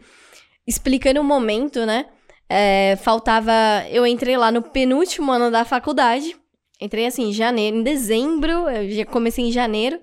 [0.65, 2.07] explicando o momento, né?
[2.49, 3.53] É, faltava...
[3.89, 6.36] Eu entrei lá no penúltimo ano da faculdade.
[6.81, 7.77] Entrei assim, em janeiro.
[7.77, 9.99] Em dezembro, eu já comecei em janeiro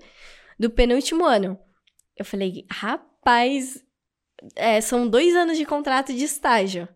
[0.57, 1.59] do penúltimo ano.
[2.17, 3.83] Eu falei, rapaz,
[4.55, 6.87] é, são dois anos de contrato de estágio.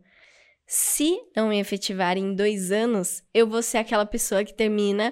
[0.66, 5.12] Se não me efetivarem em dois anos, eu vou ser aquela pessoa que termina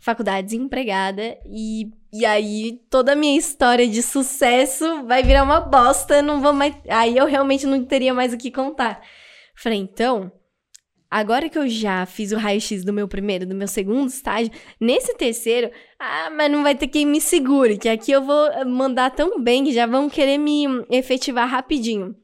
[0.00, 6.22] faculdade desempregada e, e aí toda a minha história de sucesso vai virar uma bosta,
[6.22, 9.02] não vou mais, aí eu realmente não teria mais o que contar.
[9.54, 10.32] Falei, então,
[11.10, 15.14] agora que eu já fiz o raio-x do meu primeiro, do meu segundo estágio, nesse
[15.16, 19.42] terceiro, ah, mas não vai ter quem me segure, que aqui eu vou mandar tão
[19.42, 22.16] bem que já vão querer me efetivar rapidinho.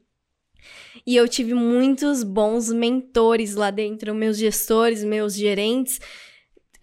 [1.05, 5.99] E eu tive muitos bons mentores lá dentro, meus gestores, meus gerentes.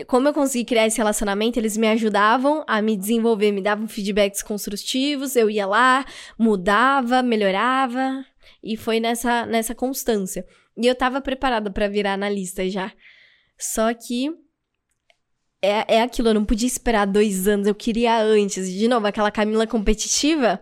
[0.06, 4.42] Como eu consegui criar esse relacionamento, eles me ajudavam a me desenvolver, me davam feedbacks
[4.42, 6.04] construtivos, eu ia lá,
[6.38, 8.24] mudava, melhorava,
[8.62, 10.46] e foi nessa, nessa constância.
[10.76, 12.92] E eu tava preparada para virar analista já.
[13.58, 14.30] Só que
[15.60, 18.70] é, é aquilo, eu não podia esperar dois anos, eu queria antes.
[18.70, 20.60] De novo, aquela Camila competitiva,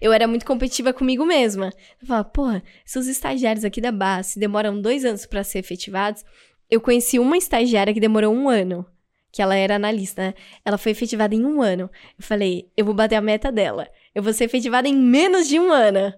[0.00, 1.72] eu era muito competitiva comigo mesma.
[2.00, 6.24] Eu falava, porra, se os estagiários aqui da base demoram dois anos para ser efetivados,
[6.70, 8.86] eu conheci uma estagiária que demorou um ano,
[9.30, 10.34] que ela era analista, né?
[10.64, 11.90] Ela foi efetivada em um ano.
[12.18, 13.88] Eu falei, eu vou bater a meta dela.
[14.14, 16.12] Eu vou ser efetivada em menos de um ano.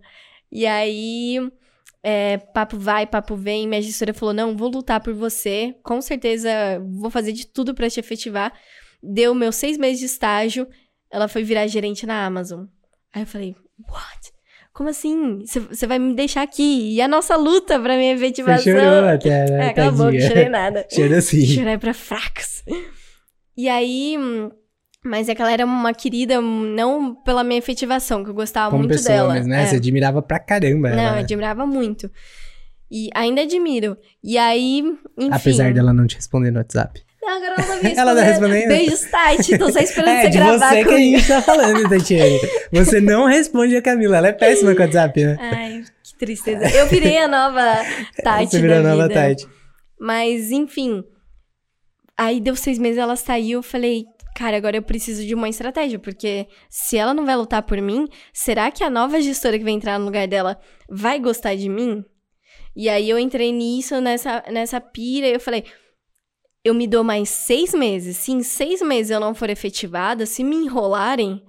[0.50, 1.38] E aí,
[2.02, 3.66] é, papo vai, papo vem.
[3.66, 5.74] Minha gestora falou: não, vou lutar por você.
[5.82, 6.50] Com certeza,
[7.00, 8.52] vou fazer de tudo para te efetivar.
[9.02, 10.68] Deu meus seis meses de estágio.
[11.10, 12.66] Ela foi virar gerente na Amazon.
[13.12, 13.56] Aí eu falei:
[13.88, 14.33] what?
[14.74, 15.44] Como assim?
[15.46, 16.94] Você vai me deixar aqui?
[16.94, 18.64] E a nossa luta pra minha efetivação?
[18.64, 19.68] Você chorou até, né?
[19.68, 20.84] É, cala a boca, chorei nada.
[20.92, 21.46] Chorou sim.
[21.46, 22.64] Chorar é pra fracos.
[23.56, 24.50] E aí, hum,
[25.04, 28.70] mas é que ela era uma querida, hum, não pela minha efetivação, que eu gostava
[28.70, 29.34] Como muito pessoa dela.
[29.34, 29.62] mesmo, né?
[29.62, 29.66] É.
[29.66, 31.08] Você admirava pra caramba Não, ela.
[31.10, 31.20] eu né?
[31.20, 32.10] admirava muito.
[32.90, 33.96] E ainda admiro.
[34.24, 34.80] E aí,
[35.16, 35.30] enfim.
[35.30, 37.00] Apesar dela não te responder no WhatsApp.
[37.24, 38.68] Não, agora ela tá me Ela tá respondendo.
[38.68, 39.58] Beijos, Tati.
[39.58, 42.40] Tô só esperando É, você de gravar você que a gente tá falando, Tatiane.
[42.72, 44.18] Você não responde a Camila.
[44.18, 45.36] Ela é péssima com o WhatsApp, né?
[45.40, 46.68] Ai, que tristeza.
[46.76, 47.82] Eu virei a nova
[48.22, 49.14] Tati Você virou a nova vida.
[49.14, 49.48] Tati.
[49.98, 51.02] Mas, enfim.
[52.16, 54.04] Aí deu seis meses, ela saiu, eu falei,
[54.36, 58.06] cara, agora eu preciso de uma estratégia, porque se ela não vai lutar por mim,
[58.32, 60.56] será que a nova gestora que vai entrar no lugar dela
[60.88, 62.04] vai gostar de mim?
[62.76, 65.64] E aí eu entrei nisso, nessa, nessa pira, e eu falei,
[66.64, 68.16] eu me dou mais seis meses.
[68.16, 71.42] Se em seis meses eu não for efetivada, se me enrolarem,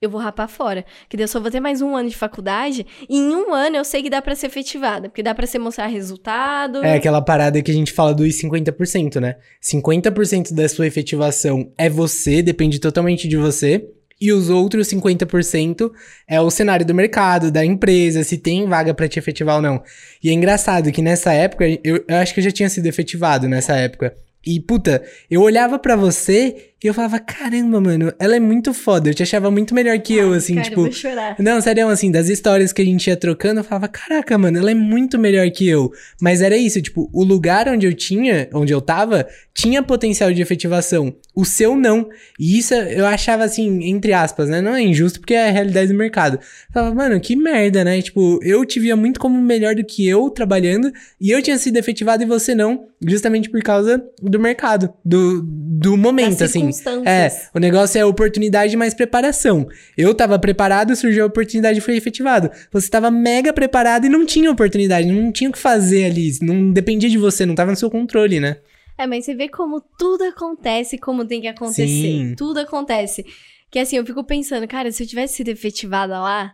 [0.00, 0.84] eu vou rapar fora.
[1.10, 3.84] Que eu só vou ter mais um ano de faculdade, e em um ano eu
[3.84, 6.82] sei que dá pra ser efetivada, porque dá pra você mostrar resultado.
[6.82, 9.36] É aquela parada que a gente fala dos 50%, né?
[9.62, 13.86] 50% da sua efetivação é você, depende totalmente de você.
[14.20, 15.90] e os outros 50%
[16.28, 19.82] é o cenário do mercado, da empresa, se tem vaga para te efetivar ou não.
[20.22, 23.48] E é engraçado que nessa época, eu, eu acho que eu já tinha sido efetivado
[23.48, 24.16] nessa época.
[24.44, 29.08] E, puta, eu olhava para você e eu falava, caramba, mano, ela é muito foda.
[29.08, 30.80] Eu te achava muito melhor que eu, assim, Cara, tipo.
[30.80, 31.36] eu vou chorar.
[31.38, 34.72] Não, sério, assim, das histórias que a gente ia trocando, eu falava, caraca, mano, ela
[34.72, 35.92] é muito melhor que eu.
[36.20, 40.42] Mas era isso, tipo, o lugar onde eu tinha, onde eu tava, tinha potencial de
[40.42, 41.14] efetivação.
[41.36, 42.08] O seu não.
[42.36, 44.60] E isso eu achava, assim, entre aspas, né?
[44.60, 46.38] Não é injusto porque é a realidade do mercado.
[46.38, 48.02] Eu falava, mano, que merda, né?
[48.02, 51.76] Tipo, eu te via muito como melhor do que eu trabalhando e eu tinha sido
[51.76, 56.70] efetivado e você não, justamente por causa do mercado, do, do momento, Das assim.
[57.04, 59.66] É, o negócio é oportunidade mais preparação.
[59.96, 62.50] Eu tava preparado, surgiu a oportunidade e foi efetivado.
[62.70, 66.72] Você tava mega preparado e não tinha oportunidade, não tinha o que fazer ali, não
[66.72, 68.58] dependia de você, não tava no seu controle, né?
[68.96, 71.86] É, mas você vê como tudo acontece como tem que acontecer.
[71.86, 72.34] Sim.
[72.36, 73.24] Tudo acontece.
[73.70, 76.52] Que assim, eu fico pensando, cara, se eu tivesse sido efetivada lá,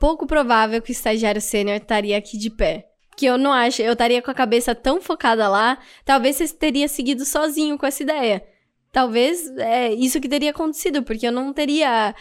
[0.00, 2.87] pouco provável que o estagiário sênior estaria aqui de pé.
[3.18, 6.86] Que eu não acho, eu estaria com a cabeça tão focada lá, talvez você teria
[6.86, 8.46] seguido sozinho com essa ideia.
[8.92, 12.14] Talvez é isso que teria acontecido, porque eu não teria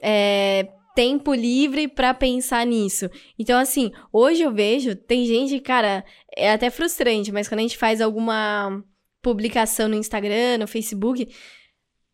[0.00, 3.10] é, tempo livre pra pensar nisso.
[3.38, 6.02] Então, assim, hoje eu vejo, tem gente, cara,
[6.34, 8.82] é até frustrante, mas quando a gente faz alguma
[9.20, 11.28] publicação no Instagram, no Facebook,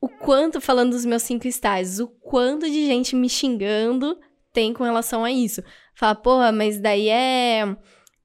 [0.01, 4.19] o quanto, falando dos meus cinco estágios, o quanto de gente me xingando
[4.53, 5.63] tem com relação a isso.
[5.95, 7.77] Fala, porra, mas daí é.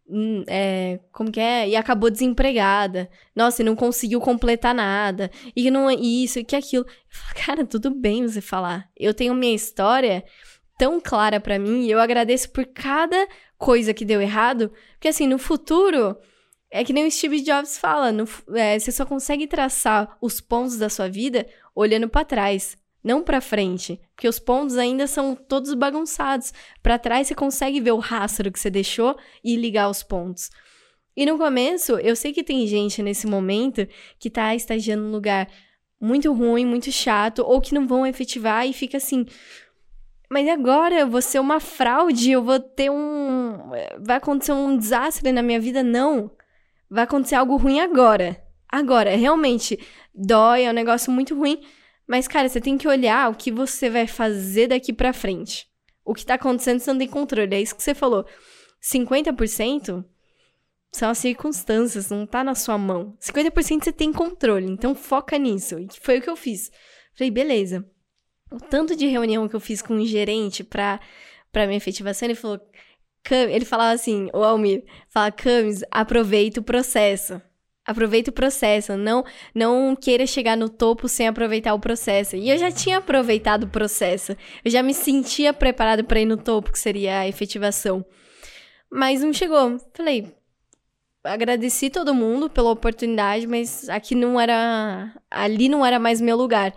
[0.09, 1.69] Hum, é, como que é?
[1.69, 3.09] E acabou desempregada.
[3.35, 5.29] Nossa, e não conseguiu completar nada.
[5.55, 6.85] E não é isso, e que aquilo.
[7.07, 8.89] Falo, cara, tudo bem você falar.
[8.97, 10.23] Eu tenho minha história
[10.77, 15.27] tão clara pra mim, e eu agradeço por cada coisa que deu errado, porque assim,
[15.27, 16.17] no futuro,
[16.71, 20.77] é que nem o Steve Jobs fala, no é, você só consegue traçar os pontos
[20.77, 21.45] da sua vida
[21.75, 26.53] olhando pra trás, não pra frente, porque os pontos ainda são todos bagunçados.
[26.83, 30.49] Pra trás você consegue ver o rastro que você deixou e ligar os pontos.
[31.15, 33.87] E no começo, eu sei que tem gente nesse momento
[34.17, 35.49] que tá estagiando num lugar
[35.99, 39.25] muito ruim, muito chato, ou que não vão efetivar e fica assim.
[40.29, 43.69] Mas agora eu vou ser uma fraude, eu vou ter um.
[43.99, 45.83] Vai acontecer um desastre na minha vida?
[45.83, 46.31] Não.
[46.89, 48.41] Vai acontecer algo ruim agora.
[48.71, 49.79] Agora, realmente,
[50.13, 51.59] dói, é um negócio muito ruim.
[52.09, 55.67] Mas, cara, você tem que olhar o que você vai fazer daqui pra frente.
[56.03, 57.53] O que tá acontecendo você não tem controle.
[57.53, 58.25] É isso que você falou.
[58.81, 60.03] 50%
[60.91, 63.15] são as circunstâncias, não tá na sua mão.
[63.21, 65.77] 50% você tem controle, então foca nisso.
[65.77, 66.71] E foi o que eu fiz.
[67.15, 67.87] Falei, beleza.
[68.51, 70.99] O tanto de reunião que eu fiz com um gerente pra,
[71.51, 72.59] pra minha efetivação, ele falou.
[73.29, 77.39] Ele falava assim, o Almir, fala, Camis, aproveita o processo.
[77.89, 82.35] Aproveita o processo, não não queira chegar no topo sem aproveitar o processo.
[82.35, 84.37] E eu já tinha aproveitado o processo.
[84.63, 88.05] Eu já me sentia preparado para ir no topo, que seria a efetivação.
[88.91, 89.79] Mas não chegou.
[89.95, 90.31] Falei,
[91.23, 95.11] agradeci todo mundo pela oportunidade, mas aqui não era.
[95.31, 96.75] Ali não era mais meu lugar.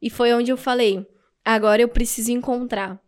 [0.00, 1.04] E foi onde eu falei:
[1.44, 3.00] agora eu preciso encontrar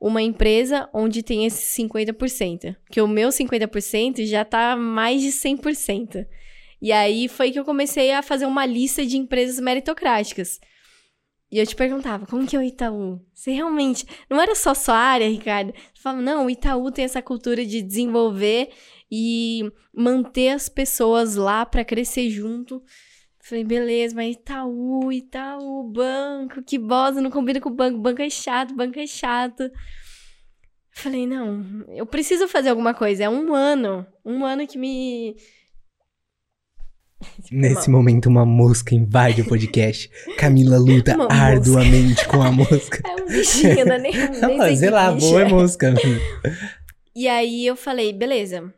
[0.00, 2.74] uma empresa onde tem esse 50%.
[2.84, 6.26] Porque o meu 50% já tá mais de 100%.
[6.80, 10.60] E aí foi que eu comecei a fazer uma lista de empresas meritocráticas.
[11.50, 13.24] E eu te perguntava, como que é o Itaú?
[13.32, 14.04] Você realmente.
[14.28, 15.72] Não era só sua área, Ricardo?
[15.72, 18.70] Você falava, não, o Itaú tem essa cultura de desenvolver
[19.10, 22.82] e manter as pessoas lá para crescer junto.
[23.40, 27.98] Falei, beleza, mas Itaú, Itaú, banco, que bosta, não combina com o banco.
[28.00, 29.70] Banco é chato, banco é chato.
[30.90, 33.22] Falei, não, eu preciso fazer alguma coisa.
[33.22, 34.04] É um ano.
[34.24, 35.36] Um ano que me.
[37.50, 40.10] Nesse momento, uma mosca invade o podcast.
[40.36, 43.00] Camila luta Uma arduamente com a mosca.
[43.04, 45.48] É um bichinho, não é nem, nem sei Sei lá, boa é.
[45.48, 45.94] mosca.
[47.14, 48.72] E aí eu falei, beleza.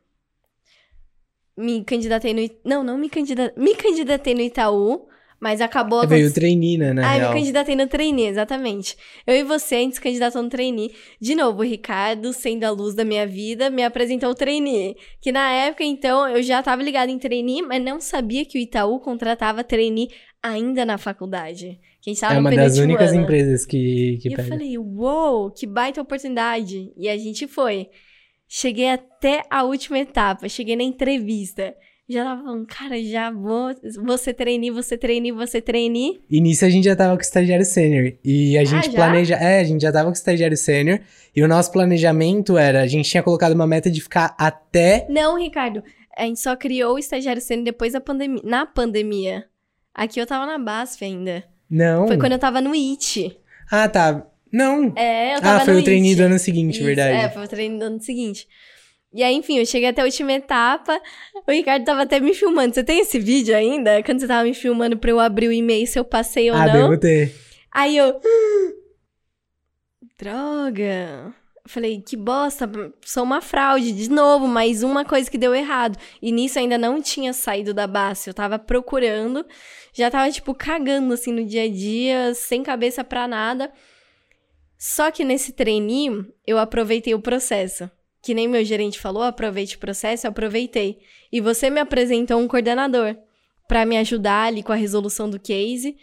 [1.56, 2.48] Me candidatei no.
[2.64, 3.60] Não, não me candidatei.
[3.60, 5.08] Me candidatei no Itaú,
[5.40, 7.32] mas acabou Veio o trainee, né, na Ah, eu real.
[7.34, 8.96] me candidatei no trainee, exatamente.
[9.26, 10.92] Eu e você, a gente se candidatou no trainee.
[11.20, 14.96] De novo, o Ricardo, sendo a luz da minha vida, me apresentou o trainee.
[15.20, 18.60] Que na época, então, eu já tava ligada em trainee, mas não sabia que o
[18.60, 20.08] Itaú contratava trainee
[20.42, 21.78] ainda na faculdade.
[22.00, 23.22] Que a gente tava É uma das únicas ano.
[23.22, 24.48] empresas que, que E eu pega.
[24.48, 26.92] falei, uou, que baita oportunidade.
[26.96, 27.88] E a gente foi.
[28.48, 31.74] Cheguei até a última etapa, cheguei na entrevista.
[32.08, 33.68] Já tava falando, cara, já vou,
[34.02, 36.20] você trainee, você trainee, você trainee.
[36.30, 38.14] E nisso a gente já tava com o estagiário sênior.
[38.24, 38.92] E a gente já?
[38.92, 39.34] planeja.
[39.34, 41.00] É, a gente já tava com o estagiário sênior.
[41.36, 45.06] E o nosso planejamento era: a gente tinha colocado uma meta de ficar até.
[45.10, 45.82] Não, Ricardo,
[46.16, 49.44] a gente só criou o estagiário sênior depois da pandemia, na pandemia.
[49.94, 51.44] Aqui eu tava na BASF ainda.
[51.68, 52.06] Não.
[52.06, 53.36] Foi quando eu tava no IT.
[53.70, 54.26] Ah, tá.
[54.50, 54.94] Não.
[54.96, 56.14] É, eu tava Ah, foi no o IT.
[56.14, 57.16] do ano seguinte, Isso, verdade.
[57.16, 58.46] É, foi o treino do ano seguinte.
[59.12, 61.00] E aí, enfim, eu cheguei até a última etapa.
[61.46, 62.74] O Ricardo tava até me filmando.
[62.74, 64.02] Você tem esse vídeo ainda?
[64.02, 66.66] Quando você tava me filmando pra eu abrir o e-mail se eu passei ou ah,
[66.66, 66.72] não.
[66.72, 67.34] devo ter.
[67.72, 68.20] Aí eu.
[70.18, 71.34] Droga.
[71.66, 72.68] Falei, que bosta,
[73.04, 75.98] sou uma fraude, de novo, mais uma coisa que deu errado.
[76.20, 79.44] E nisso ainda não tinha saído da base, eu tava procurando,
[79.92, 83.70] já tava, tipo, cagando, assim, no dia a dia, sem cabeça pra nada.
[84.78, 87.90] Só que nesse treininho, eu aproveitei o processo.
[88.28, 90.98] Que nem meu gerente falou, aproveite o processo, eu aproveitei.
[91.32, 93.16] E você me apresentou um coordenador
[93.66, 95.96] pra me ajudar ali com a resolução do case.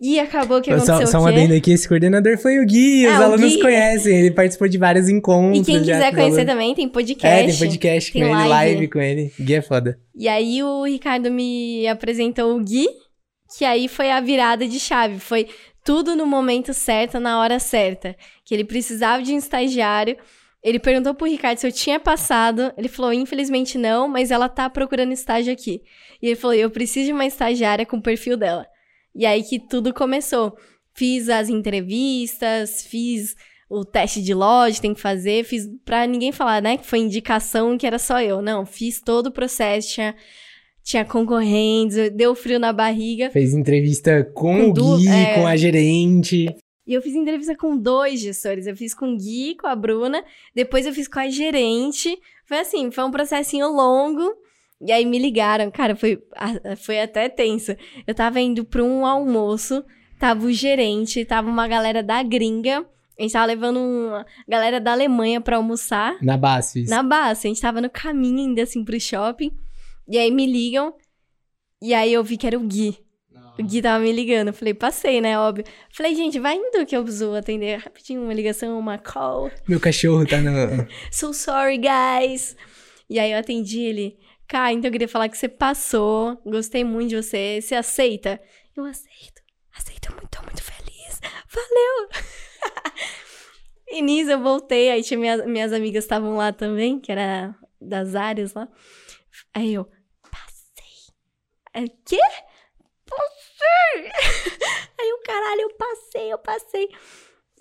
[0.00, 3.14] E acabou que aconteceu Só, só um adendo aqui, esse coordenador foi o Gui, os
[3.14, 3.62] Ah, alunos Gui.
[3.62, 5.66] conhecem, ele participou de vários encontros.
[5.66, 7.26] E quem quiser conhecer também, tem podcast.
[7.36, 8.48] É, tem podcast tem com ele, live.
[8.48, 9.32] live com ele.
[9.40, 9.98] Gui é foda.
[10.14, 12.86] E aí o Ricardo me apresentou o Gui,
[13.58, 15.18] que aí foi a virada de chave.
[15.18, 15.48] Foi
[15.84, 18.14] tudo no momento certo, na hora certa.
[18.44, 20.16] Que ele precisava de um estagiário.
[20.62, 22.72] Ele perguntou pro Ricardo se eu tinha passado.
[22.76, 25.82] Ele falou, infelizmente não, mas ela tá procurando estágio aqui.
[26.20, 28.66] E ele falou, eu preciso de uma estagiária com o perfil dela.
[29.14, 30.54] E aí que tudo começou.
[30.92, 33.34] Fiz as entrevistas, fiz
[33.70, 37.78] o teste de loja, tem que fazer, fiz pra ninguém falar, né, que foi indicação
[37.78, 38.42] que era só eu.
[38.42, 40.14] Não, fiz todo o processo, tinha,
[40.82, 43.30] tinha concorrentes, deu frio na barriga.
[43.30, 45.34] Fez entrevista com, Com o Gui, é.
[45.34, 46.46] com a gerente.
[46.90, 48.66] E eu fiz entrevista com dois gestores.
[48.66, 52.20] Eu fiz com o Gui, com a Bruna, depois eu fiz com a gerente.
[52.44, 54.34] Foi assim, foi um processinho longo.
[54.80, 56.20] E aí me ligaram, cara, foi,
[56.78, 57.76] foi até tenso.
[58.04, 59.84] Eu tava indo pra um almoço,
[60.18, 62.84] tava o gerente, tava uma galera da gringa.
[63.16, 66.16] A gente tava levando uma galera da Alemanha pra almoçar.
[66.20, 66.90] Na Basfis.
[66.90, 69.52] Na base, a gente tava no caminho ainda assim pro shopping.
[70.08, 70.92] E aí me ligam.
[71.80, 72.98] E aí eu vi que era o Gui.
[73.60, 74.48] O Gui tava me ligando.
[74.48, 75.38] Eu falei, passei, né?
[75.38, 75.64] Óbvio.
[75.90, 79.50] Falei, gente, vai indo que eu preciso atender rapidinho uma ligação, uma call.
[79.68, 80.88] Meu cachorro tá no.
[81.12, 82.56] So sorry, guys.
[83.08, 84.18] E aí eu atendi ele.
[84.48, 86.40] Cara, então eu queria falar que você passou.
[86.46, 87.60] Gostei muito de você.
[87.60, 88.40] Você aceita?
[88.74, 89.42] Eu aceito.
[89.76, 91.20] Aceito muito, tô muito feliz.
[91.52, 92.08] Valeu!
[93.88, 94.90] e nisso eu voltei.
[94.90, 98.66] Aí tinha minhas, minhas amigas estavam lá também, que era das áreas lá.
[99.52, 99.84] Aí eu,
[100.30, 101.14] passei.
[101.74, 102.18] Aí, quê?
[105.00, 106.88] Aí o caralho, eu passei, eu passei.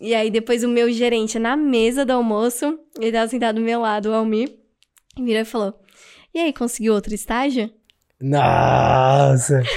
[0.02, 3.82] E aí depois o meu gerente na mesa do almoço, ele tava sentado do meu
[3.82, 4.54] lado, o Almir,
[5.18, 5.80] virou e falou:
[6.34, 7.70] E aí, conseguiu outro estágio?
[8.22, 9.62] Nossa!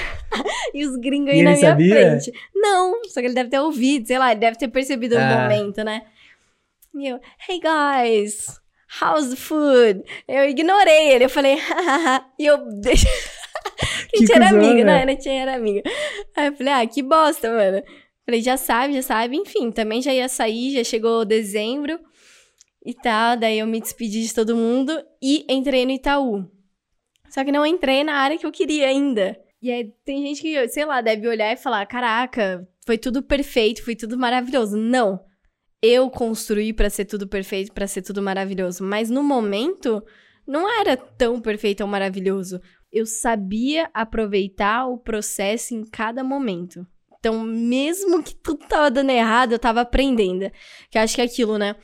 [0.73, 1.95] E os gringos E aí na ele minha sabia?
[1.95, 2.33] frente.
[2.55, 5.41] Não, só que ele deve ter ouvido, sei lá, ele deve ter percebido o Ah.
[5.43, 6.01] momento, né?
[6.95, 8.59] E eu, hey guys,
[8.99, 10.03] how's the food?
[10.27, 13.11] Eu ignorei ele, eu falei, hahaha, e eu deixei.
[14.13, 15.03] A gente era amigo, né?
[15.03, 15.81] A gente era amigo.
[16.35, 17.83] Aí eu falei, ah, que bosta, mano.
[18.25, 19.35] Falei, já sabe, já sabe.
[19.35, 21.99] Enfim, também já ia sair, já chegou dezembro
[22.85, 23.37] e tal.
[23.37, 26.45] Daí eu me despedi de todo mundo e entrei no Itaú.
[27.29, 29.37] Só que não entrei na área que eu queria ainda.
[29.61, 33.83] E aí tem gente que, sei lá, deve olhar e falar: caraca, foi tudo perfeito,
[33.83, 34.77] foi tudo maravilhoso.
[34.77, 35.19] Não.
[35.81, 38.83] Eu construí pra ser tudo perfeito, pra ser tudo maravilhoso.
[38.83, 40.01] Mas no momento,
[40.47, 42.61] não era tão perfeito ou maravilhoso.
[42.93, 46.85] Eu sabia aproveitar o processo em cada momento.
[47.17, 50.51] Então, mesmo que tudo tava dando errado, eu tava aprendendo.
[50.91, 51.75] Que eu acho que é aquilo, né?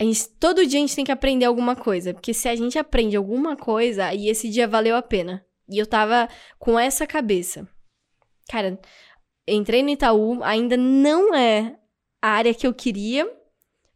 [0.00, 2.12] A gente, todo dia a gente tem que aprender alguma coisa.
[2.12, 5.46] Porque se a gente aprende alguma coisa, aí esse dia valeu a pena.
[5.68, 6.28] E eu tava
[6.58, 7.68] com essa cabeça.
[8.50, 8.80] Cara,
[9.46, 11.78] entrei no Itaú, ainda não é
[12.20, 13.30] a área que eu queria,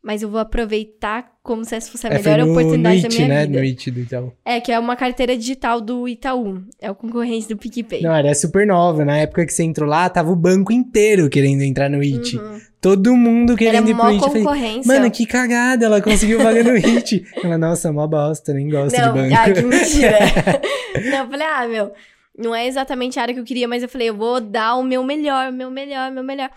[0.00, 3.08] mas eu vou aproveitar como se essa fosse a É, melhor no, oportunidade no da
[3.08, 3.46] IT, minha né?
[3.46, 3.58] vida.
[3.58, 4.32] No IT do Itaú.
[4.46, 6.62] É, que é uma carteira digital do Itaú.
[6.80, 8.00] É o concorrente do PicPay.
[8.00, 9.04] Não, era super nova.
[9.04, 12.38] Na época que você entrou lá, tava o banco inteiro querendo entrar no IT.
[12.38, 12.60] Uhum.
[12.80, 14.22] Todo mundo Era querendo ir pro IT.
[14.22, 14.94] Eu falei, concorrência.
[14.94, 17.26] Mano, que cagada, ela conseguiu vaga no IT.
[17.44, 19.34] Ela, nossa, mó bosta, nem gosto não, de banco.
[19.38, 20.18] ah, que mentira.
[21.10, 21.92] não, eu falei, ah, meu,
[22.38, 24.82] não é exatamente a área que eu queria, mas eu falei, eu vou dar o
[24.82, 26.50] meu melhor, o meu melhor, o meu melhor.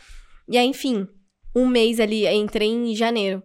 [0.47, 1.05] E aí, enfim,
[1.53, 3.43] um mês ali, entrei em janeiro.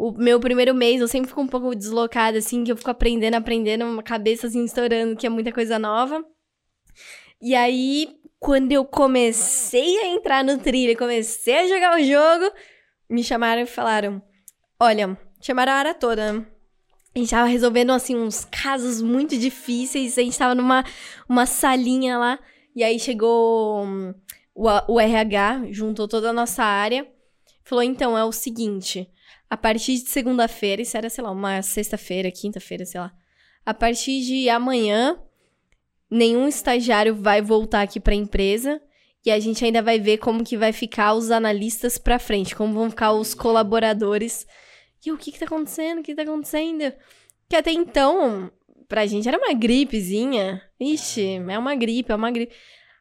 [0.00, 3.34] O meu primeiro mês, eu sempre fico um pouco deslocada, assim, que eu fico aprendendo,
[3.34, 6.24] aprendendo, uma cabeça assim, estourando, que é muita coisa nova.
[7.42, 12.54] E aí, quando eu comecei a entrar no trilho, comecei a jogar o jogo,
[13.10, 14.22] me chamaram e falaram:
[14.78, 16.46] Olha, chamaram a área toda, né?
[17.12, 20.16] A gente tava resolvendo, assim, uns casos muito difíceis.
[20.16, 20.84] A gente tava numa
[21.28, 22.38] uma salinha lá.
[22.72, 24.14] E aí chegou hum,
[24.54, 27.04] o, o RH, juntou toda a nossa área.
[27.64, 29.10] Falou, então, é o seguinte.
[29.50, 33.12] A partir de segunda-feira, isso era, sei lá, uma sexta-feira, quinta-feira, sei lá.
[33.64, 35.18] A partir de amanhã,
[36.10, 38.80] nenhum estagiário vai voltar aqui pra empresa.
[39.24, 42.72] E a gente ainda vai ver como que vai ficar os analistas pra frente, como
[42.72, 44.46] vão ficar os colaboradores.
[45.04, 45.98] E o que que tá acontecendo?
[45.98, 46.92] O que tá acontecendo?
[47.48, 48.50] Que até então,
[48.88, 50.62] pra gente era uma gripezinha.
[50.80, 52.54] Ixi, é uma gripe, é uma gripe.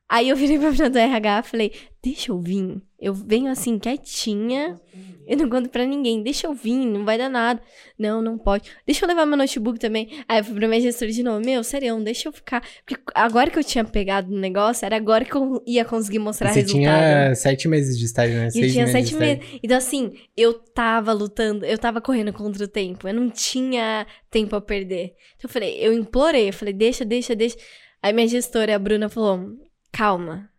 [0.09, 2.81] Aí eu virei pra menina do RH e falei, deixa eu vir.
[2.99, 4.79] Eu venho assim, quietinha.
[5.27, 6.23] Eu não conto pra ninguém.
[6.23, 7.61] Deixa eu vir, não vai dar nada.
[7.99, 8.71] Não, não pode.
[8.85, 10.09] Deixa eu levar meu notebook também.
[10.25, 11.45] Aí eu fui pra minha gestora de novo.
[11.45, 12.63] Meu, sério, deixa eu ficar.
[12.85, 16.53] Porque agora que eu tinha pegado o negócio, era agora que eu ia conseguir mostrar
[16.53, 16.81] Você resultado.
[16.81, 18.47] tinha sete meses de estágio, né?
[18.47, 19.43] Eu tinha sete meses.
[19.61, 23.09] Então, assim, eu tava lutando, eu tava correndo contra o tempo.
[23.09, 25.13] Eu não tinha tempo a perder.
[25.35, 26.47] Então, eu falei, eu implorei.
[26.47, 27.57] Eu falei, deixa, deixa, deixa.
[28.01, 29.57] Aí minha gestora, a Bruna, falou:
[29.91, 30.49] calma.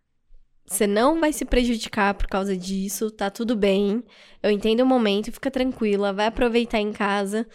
[0.65, 4.03] Você não vai se prejudicar por causa disso, tá tudo bem.
[4.41, 7.47] Eu entendo o momento, fica tranquila, vai aproveitar em casa.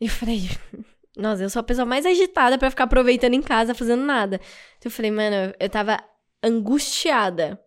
[0.00, 0.42] E eu falei,
[1.16, 4.40] nossa, eu sou a pessoa mais agitada pra ficar aproveitando em casa, fazendo nada.
[4.78, 5.98] Então eu falei, mano, eu tava
[6.42, 7.60] angustiada.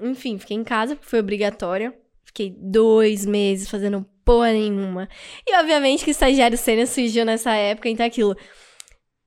[0.00, 1.94] Enfim, fiquei em casa, porque foi obrigatório.
[2.24, 5.08] Fiquei dois meses fazendo porra nenhuma.
[5.46, 8.36] E obviamente que estagiário sênior surgiu nessa época, então é aquilo.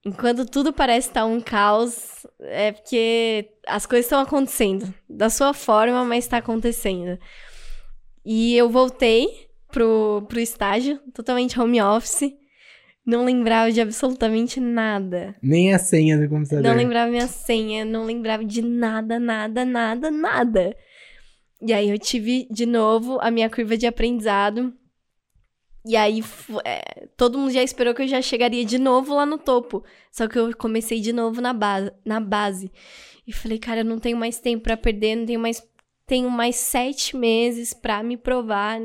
[0.05, 4.93] Enquanto tudo parece estar um caos, é porque as coisas estão acontecendo.
[5.09, 7.17] Da sua forma, mas está acontecendo.
[8.25, 12.33] E eu voltei pro, pro estágio, totalmente home office.
[13.05, 15.35] Não lembrava de absolutamente nada.
[15.41, 16.63] Nem a senha do computador.
[16.63, 20.75] Não lembrava minha senha, não lembrava de nada, nada, nada, nada.
[21.61, 24.73] E aí eu tive de novo a minha curva de aprendizado.
[25.85, 26.23] E aí
[26.63, 29.83] é, todo mundo já esperou que eu já chegaria de novo lá no topo.
[30.11, 32.71] Só que eu comecei de novo na base, na base.
[33.27, 35.61] E falei, cara, eu não tenho mais tempo pra perder, não tenho mais
[36.05, 38.79] tenho mais sete meses pra me provar.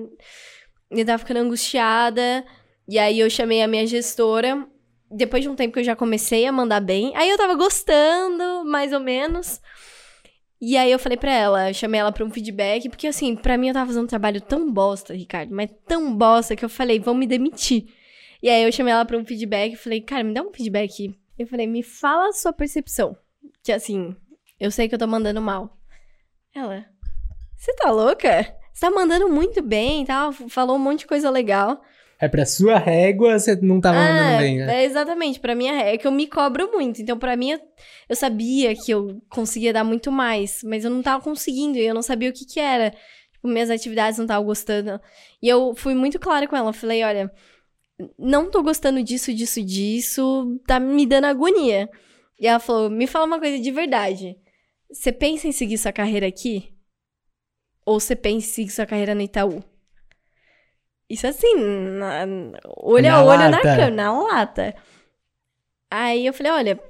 [0.91, 2.45] Eu tava ficando angustiada.
[2.89, 4.67] E aí eu chamei a minha gestora.
[5.11, 7.13] Depois de um tempo que eu já comecei a mandar bem.
[7.17, 9.61] Aí eu tava gostando, mais ou menos.
[10.61, 13.69] E aí eu falei pra ela, chamei ela pra um feedback, porque assim, pra mim
[13.69, 17.15] eu tava fazendo um trabalho tão bosta, Ricardo, mas tão bosta que eu falei, vão
[17.15, 17.87] me demitir.
[18.43, 21.17] E aí eu chamei ela pra um feedback e falei, cara, me dá um feedback.
[21.39, 23.17] Eu falei, me fala a sua percepção.
[23.63, 24.17] Que assim,
[24.59, 25.77] eu sei que eu tô mandando mal.
[26.55, 26.87] Ela,
[27.57, 28.55] você tá louca?
[28.73, 31.83] Você tá mandando muito bem e tal, falou um monte de coisa legal.
[32.21, 34.81] É pra sua régua, você não tava mandando Ah, bem, né?
[34.83, 35.39] é exatamente.
[35.39, 37.01] Pra mim é é que eu me cobro muito.
[37.01, 37.57] Então, pra mim,
[38.09, 41.95] eu, sabia que eu conseguia dar muito mais, mas eu não tava conseguindo e eu
[41.95, 42.91] não sabia o que que era.
[43.33, 45.01] Tipo, minhas atividades não tava gostando.
[45.41, 46.73] E eu fui muito clara com ela.
[46.73, 47.31] Falei, olha,
[48.19, 50.61] não tô gostando disso, disso, disso.
[50.67, 51.89] Tá me dando agonia.
[52.41, 54.37] E ela falou, me fala uma coisa de verdade.
[54.91, 56.73] Você pensa em seguir sua carreira aqui?
[57.87, 59.63] Ou você pensa em seguir sua carreira no Itaú?
[61.09, 62.27] Isso assim, na-
[62.77, 63.63] olho Na a olho na lata.
[63.63, 64.75] câmera, na lata.
[65.91, 66.81] Aí eu falei, olha,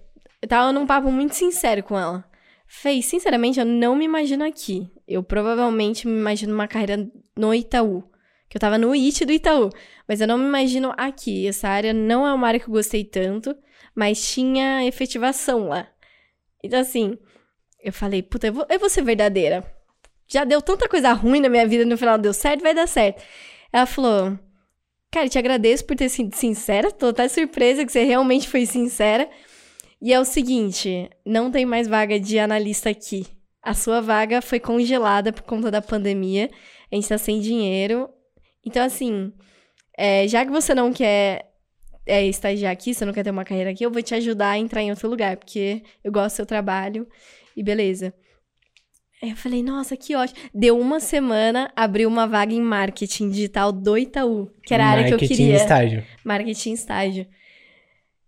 [0.43, 2.25] eu tava num papo muito sincero com ela.
[2.67, 4.91] Falei, sinceramente, eu não me imagino aqui.
[5.07, 8.03] Eu provavelmente me imagino uma carreira no Itaú.
[8.49, 9.71] Que eu tava no IT do Itaú.
[10.07, 11.47] Mas eu não me imagino aqui.
[11.47, 13.57] Essa área não é uma área que eu gostei tanto,
[13.95, 15.87] mas tinha efetivação lá.
[16.63, 17.17] Então, assim,
[17.83, 19.65] eu falei, puta, eu vou, eu vou ser verdadeira.
[20.27, 23.23] Já deu tanta coisa ruim na minha vida, no final deu certo, vai dar certo.
[23.73, 24.39] Ela falou,
[25.11, 29.29] cara, te agradeço por ter sido sincera, tô até surpresa que você realmente foi sincera.
[30.01, 33.27] E é o seguinte, não tem mais vaga de analista aqui.
[33.63, 36.49] A sua vaga foi congelada por conta da pandemia,
[36.91, 38.09] a gente tá sem dinheiro.
[38.65, 39.33] Então, assim,
[39.97, 41.53] é, já que você não quer
[42.07, 44.59] é, estagiar aqui, você não quer ter uma carreira aqui, eu vou te ajudar a
[44.59, 47.07] entrar em outro lugar, porque eu gosto do seu trabalho
[47.57, 48.15] e beleza.
[49.23, 50.39] Aí eu falei, nossa, que ótimo.
[50.55, 55.05] Deu uma semana, abriu uma vaga em marketing digital do Itaú, que era a área
[55.05, 55.57] que eu Marketing queria.
[55.57, 56.07] estágio.
[56.25, 57.27] Marketing estágio.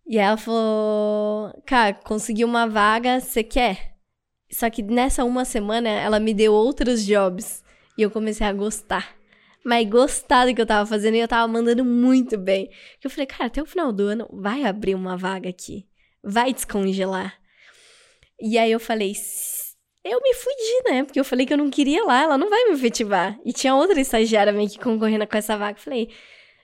[0.06, 3.94] E ela falou, cara, consegui uma vaga, você quer?
[4.50, 7.62] Só que nessa uma semana, ela me deu outros jobs.
[7.96, 9.14] E eu comecei a gostar.
[9.64, 12.68] Mas gostar do que eu tava fazendo e eu tava mandando muito bem.
[13.00, 15.86] Que eu falei, cara, até o final do ano vai abrir uma vaga aqui.
[16.24, 17.34] Vai descongelar.
[18.40, 19.59] E aí eu falei, "S-
[20.04, 21.04] eu me fudi, né?
[21.04, 23.38] Porque eu falei que eu não queria lá, ela não vai me efetivar.
[23.44, 25.78] E tinha outra estagiária meio que concorrendo com essa vaga.
[25.78, 26.08] Falei,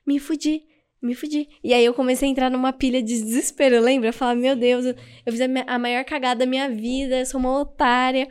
[0.07, 0.65] me fudi,
[1.03, 1.49] me fudi.
[1.63, 4.09] E aí eu comecei a entrar numa pilha de desespero, lembra?
[4.09, 4.97] Eu falava, meu Deus, eu
[5.33, 8.29] fiz a, maior cagada da minha vida, eu sou uma otária.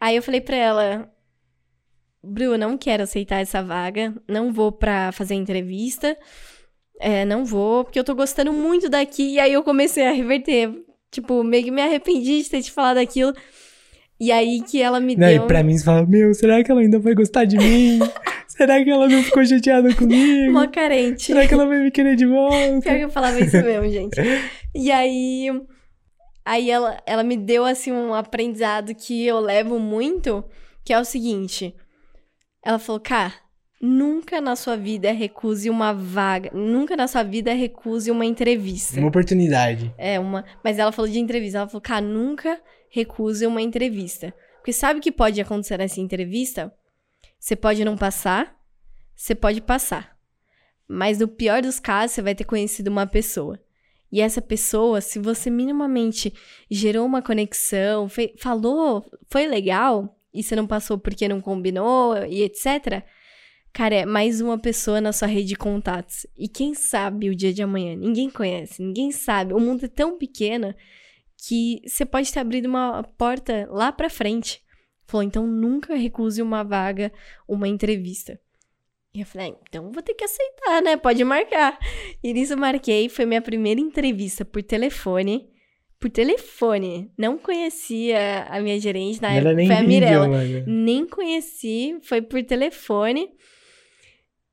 [0.00, 1.12] Aí eu falei pra ela,
[2.22, 6.16] Bru, não quero aceitar essa vaga, não vou pra fazer entrevista,
[6.98, 9.34] é, não vou, porque eu tô gostando muito daqui.
[9.34, 10.70] E aí eu comecei a reverter,
[11.10, 13.34] tipo, meio que me arrependi de ter te falado aquilo.
[14.20, 16.70] E aí que ela me Não, deu e pra mim você fala, meu, será que
[16.70, 17.98] ela ainda vai gostar de mim?
[18.48, 20.50] será que ela não ficou chateada comigo?
[20.50, 21.24] uma carente.
[21.24, 22.80] Será que ela vai me querer de volta?
[22.82, 24.20] Pior que eu falava isso mesmo, gente.
[24.74, 25.50] E aí,
[26.44, 30.44] Aí ela, ela me deu, assim, um aprendizado que eu levo muito,
[30.84, 31.74] que é o seguinte.
[32.62, 33.32] Ela falou, cara,
[33.80, 39.00] nunca na sua vida recuse uma vaga, nunca na sua vida recuse uma entrevista.
[39.00, 39.94] Uma oportunidade.
[39.96, 40.44] É, uma.
[40.62, 41.58] Mas ela falou de entrevista.
[41.58, 42.60] Ela falou, cara, nunca
[42.94, 44.32] recuse uma entrevista.
[44.58, 46.72] Porque sabe o que pode acontecer nessa entrevista?
[47.40, 48.56] Você pode não passar,
[49.16, 50.16] você pode passar.
[50.86, 53.58] Mas no pior dos casos, você vai ter conhecido uma pessoa.
[54.12, 56.32] E essa pessoa, se você minimamente
[56.70, 63.02] gerou uma conexão, falou, foi legal, e você não passou porque não combinou e etc.
[63.72, 66.28] Cara, é mais uma pessoa na sua rede de contatos.
[66.38, 67.96] E quem sabe o dia de amanhã?
[67.96, 69.52] Ninguém conhece, ninguém sabe.
[69.52, 70.72] O mundo é tão pequeno
[71.48, 74.62] que você pode ter abrido uma porta lá pra frente.
[75.06, 77.12] Falou, então nunca recuse uma vaga,
[77.46, 78.40] uma entrevista.
[79.14, 80.96] E eu falei, ah, então vou ter que aceitar, né?
[80.96, 81.78] Pode marcar.
[82.22, 85.48] E nisso eu marquei, foi minha primeira entrevista por telefone.
[86.00, 87.12] Por telefone.
[87.16, 90.28] Não conhecia a minha gerente na época, nem foi a Mirella.
[90.66, 93.30] Nem conheci, foi por telefone.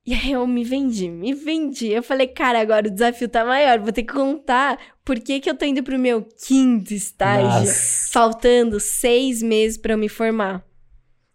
[0.06, 1.88] E aí eu me vendi, me vendi.
[1.88, 4.80] Eu falei, cara, agora o desafio tá maior, vou ter que contar
[5.12, 8.10] por que, que eu tô indo pro meu quinto estágio, Nossa.
[8.14, 10.66] faltando seis meses pra eu me formar.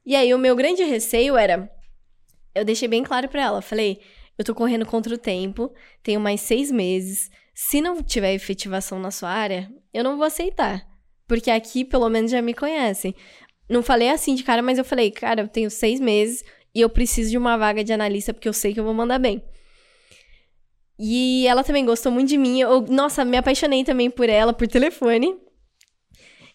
[0.03, 1.71] E aí o meu grande receio era,
[2.55, 4.01] eu deixei bem claro pra ela, falei,
[4.39, 5.71] eu tô correndo contra o tempo,
[6.03, 7.31] tenho mais seis meses.
[7.55, 10.83] Se não tiver efetivação na sua área, eu não vou aceitar.
[11.29, 13.15] Porque aqui, pelo menos, já me conhecem.
[13.69, 16.43] Não falei assim de cara, mas eu falei, cara, eu tenho seis meses
[16.75, 19.19] e eu preciso de uma vaga de analista porque eu sei que eu vou mandar
[19.19, 19.43] bem.
[20.99, 22.61] E ela também gostou muito de mim.
[22.61, 25.37] Eu, nossa, me apaixonei também por ela, por telefone.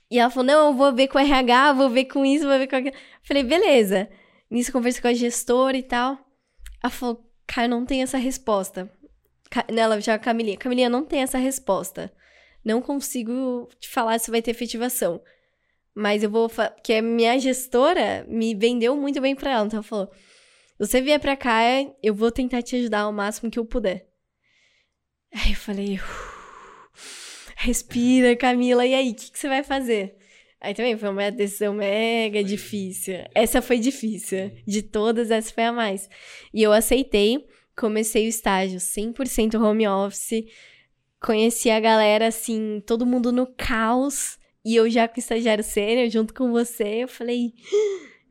[0.09, 2.57] E ela falou: não, eu vou ver com o RH, vou ver com isso, vou
[2.57, 2.95] ver com aquilo.
[3.23, 4.09] Falei, beleza.
[4.49, 6.17] Nisso conversei com a gestora e tal.
[6.83, 8.91] Ela falou, cara, não tem essa resposta.
[9.67, 12.11] Ela já, Camilinha, Camilinha, não tem essa resposta.
[12.63, 15.21] Não consigo te falar se vai ter efetivação.
[15.95, 16.49] Mas eu vou.
[16.49, 19.65] Porque a minha gestora me vendeu muito bem pra ela.
[19.65, 20.11] Então ela falou:
[20.79, 21.61] você vier pra cá,
[22.01, 24.11] eu vou tentar te ajudar ao máximo que eu puder.
[25.34, 30.15] Aí eu falei: "Uf, respira, Camila, e aí, o que, que você vai fazer?
[30.59, 33.15] Aí também foi uma decisão mega difícil.
[33.34, 34.51] Essa foi difícil.
[34.65, 36.07] De todas, essa foi a mais.
[36.53, 40.43] E eu aceitei, comecei o estágio 100% home office.
[41.19, 44.38] Conheci a galera, assim, todo mundo no caos.
[44.63, 47.53] E eu já com estagiário sênior, junto com você, eu falei,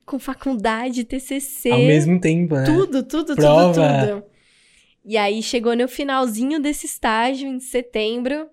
[0.06, 1.70] com faculdade, TCC.
[1.70, 2.64] Ao mesmo tempo, né?
[2.64, 3.74] Tudo, tudo, Prova.
[3.74, 4.30] tudo, tudo.
[5.04, 8.46] E aí chegou no finalzinho desse estágio, em setembro,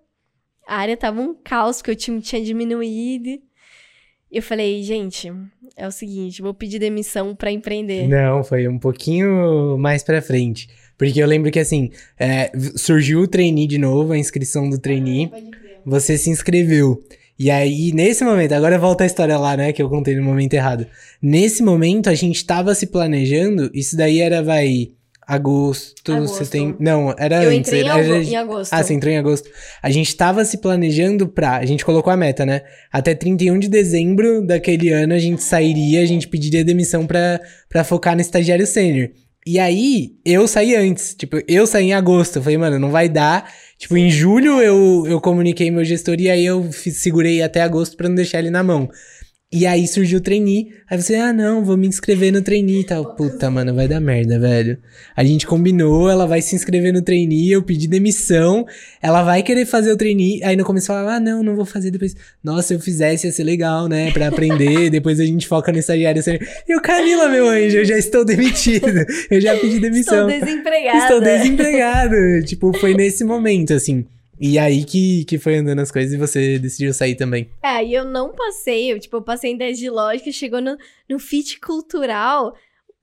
[0.68, 3.30] a área tava um caos, porque o time tinha diminuído.
[4.30, 5.32] E eu falei, gente,
[5.76, 8.08] é o seguinte, vou pedir demissão pra empreender.
[8.10, 10.68] Não, foi um pouquinho mais pra frente.
[10.98, 15.30] Porque eu lembro que, assim, é, surgiu o trainee de novo, a inscrição do trainee.
[15.30, 15.82] Crer.
[15.86, 17.02] Você se inscreveu.
[17.40, 20.56] E aí, nesse momento, agora volta a história lá, né, que eu contei no momento
[20.56, 20.88] errado.
[21.22, 24.90] Nesse momento, a gente tava se planejando, isso daí era, vai,
[25.28, 26.38] agosto, Agosto.
[26.38, 26.78] setembro...
[26.80, 27.60] Não, era Eu antes.
[27.68, 28.74] entrei em, era- em agosto.
[28.74, 29.50] Ah, você entrou em agosto.
[29.84, 31.58] A gente tava se planejando pra.
[31.58, 32.62] A gente colocou a meta, né?
[32.92, 37.84] Até 31 de dezembro daquele ano a gente sairia, a gente pediria demissão pra, pra
[37.84, 39.10] focar no estagiário sênior.
[39.46, 41.14] E aí, eu saí antes.
[41.14, 42.38] Tipo, eu saí em agosto.
[42.38, 43.50] Eu falei, mano, não vai dar.
[43.78, 48.10] Tipo, em julho eu, eu comuniquei meu gestor e aí eu segurei até agosto pra
[48.10, 48.90] não deixar ele na mão.
[49.50, 50.74] E aí surgiu o trainee.
[50.90, 53.16] Aí você, ah, não, vou me inscrever no trainee e tal.
[53.16, 54.78] Puta, mano, vai dar merda, velho.
[55.16, 58.66] A gente combinou, ela vai se inscrever no trainee, eu pedi demissão,
[59.02, 60.44] ela vai querer fazer o trainee.
[60.44, 62.14] Aí no começo falava, ah, não, não vou fazer depois.
[62.44, 64.12] Nossa, se eu fizesse ia ser legal, né?
[64.12, 66.22] Pra aprender, depois a gente foca no estagiário.
[66.68, 69.06] E o Camila, meu anjo, eu já estou demitido.
[69.32, 70.28] Eu já pedi Estou demissão.
[70.28, 70.98] desempregada.
[70.98, 72.16] Estou desempregado.
[72.46, 74.06] tipo, foi nesse momento, assim.
[74.40, 77.50] E aí que, que foi andando as coisas e você decidiu sair também.
[77.64, 80.78] É, e eu não passei, eu, tipo, eu passei em 10 de lógica, chegou no,
[81.10, 82.56] no fit cultural.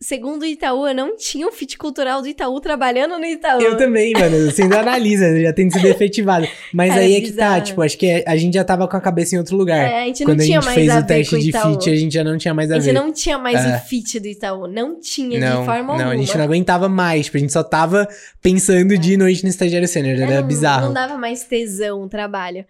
[0.05, 3.59] Segundo o Itaú, eu não tinha o fit cultural do Itaú trabalhando no Itaú.
[3.59, 4.51] Eu também, mano.
[4.51, 6.47] Você ainda analisa, já tem sido efetivado.
[6.74, 9.01] Mas Cara, aí é que tá, tipo, acho que a gente já tava com a
[9.01, 9.78] cabeça em outro lugar.
[9.78, 11.39] É, a gente não Quando a tinha gente mais fez a o ver teste o
[11.39, 11.72] de Itaú.
[11.72, 12.85] fit, a gente já não tinha mais a A ver.
[12.85, 13.76] gente não tinha mais É.
[13.76, 14.66] o fit do Itaú.
[14.68, 16.12] Não tinha não, de forma não, alguma.
[16.12, 17.24] a gente não aguentava mais.
[17.24, 18.06] Tipo, a gente só tava
[18.43, 20.18] pensando dia e noite no estagiário sênior.
[20.18, 20.86] É, Era não, bizarro.
[20.89, 22.66] Não dava mais tesão o trabalho.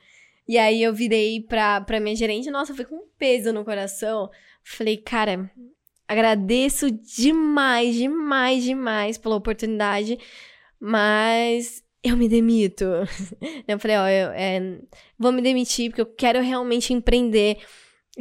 [0.47, 4.31] E aí eu virei pra, pra minha gerente, nossa, foi com um peso no coração.
[4.63, 5.51] Falei, cara,
[6.09, 10.19] agradeço demais, demais, demais pela oportunidade,
[10.79, 12.85] mas eu me demito.
[13.67, 14.79] Eu falei, ó, eu é,
[15.19, 17.57] vou me demitir porque eu quero realmente empreender.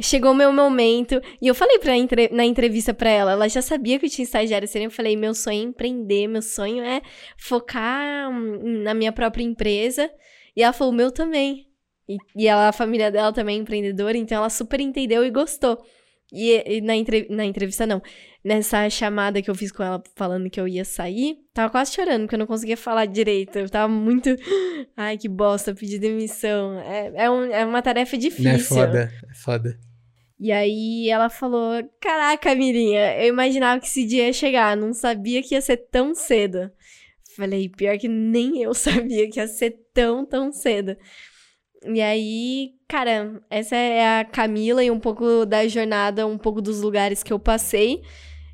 [0.00, 1.20] Chegou o meu momento.
[1.40, 4.24] E eu falei pra entre- na entrevista pra ela, ela já sabia que eu tinha
[4.24, 4.68] estagiário.
[4.74, 7.02] Eu falei, meu sonho é empreender, meu sonho é
[7.38, 10.10] focar hum, na minha própria empresa.
[10.56, 11.68] E ela falou, meu também.
[12.08, 15.78] E, e ela, a família dela também é empreendedora, então ela super entendeu e gostou.
[16.34, 18.02] E, e na, entre, na entrevista, não.
[18.44, 22.22] Nessa chamada que eu fiz com ela falando que eu ia sair, tava quase chorando,
[22.22, 23.58] porque eu não conseguia falar direito.
[23.58, 24.28] Eu tava muito.
[24.96, 26.78] Ai, que bosta, pedir demissão.
[26.80, 28.50] É, é, um, é uma tarefa difícil.
[28.50, 29.78] É foda, é foda.
[30.38, 35.42] E aí ela falou: Caraca, Mirinha, eu imaginava que esse dia ia chegar, não sabia
[35.42, 36.70] que ia ser tão cedo.
[37.36, 40.96] Falei, pior que nem eu sabia que ia ser tão, tão cedo.
[41.86, 46.80] E aí, cara, essa é a Camila e um pouco da jornada, um pouco dos
[46.80, 48.02] lugares que eu passei.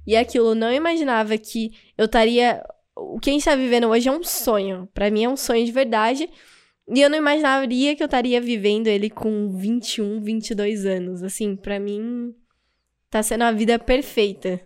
[0.07, 2.63] E aquilo, não imaginava que eu estaria.
[2.97, 4.89] O que a gente tá vivendo hoje é um sonho.
[4.93, 6.29] para mim é um sonho de verdade.
[6.93, 11.23] E eu não imaginaria que eu estaria vivendo ele com 21, 22 anos.
[11.23, 12.35] Assim, para mim,
[13.09, 14.61] tá sendo a vida perfeita.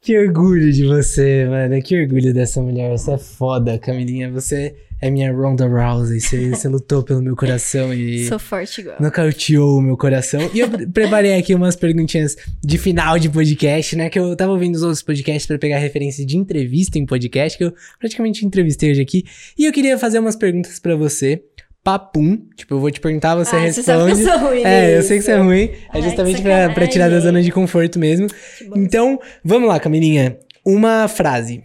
[0.00, 1.82] Que orgulho de você, mano.
[1.82, 2.90] Que orgulho dessa mulher.
[2.90, 4.30] Você é foda, Camilinha.
[4.30, 6.20] Você é minha Ronda Rousey.
[6.20, 8.26] Você, você lutou pelo meu coração e.
[8.26, 8.96] Sou forte igual.
[9.00, 10.50] Nocauteou o meu coração.
[10.54, 14.08] E eu preparei aqui umas perguntinhas de final de podcast, né?
[14.08, 17.64] Que eu tava ouvindo os outros podcasts para pegar referência de entrevista em podcast, que
[17.64, 19.24] eu praticamente entrevistei hoje aqui.
[19.58, 21.42] E eu queria fazer umas perguntas para você
[21.84, 22.48] papum.
[22.56, 24.22] Tipo, eu vou te perguntar, você ah, responde.
[24.22, 25.70] Você ruim, é, eu sei que você é ruim.
[25.92, 28.26] É justamente pra, pra, tirar da zona de conforto mesmo.
[28.74, 30.38] Então, vamos lá, Camilinha.
[30.64, 31.62] Uma frase.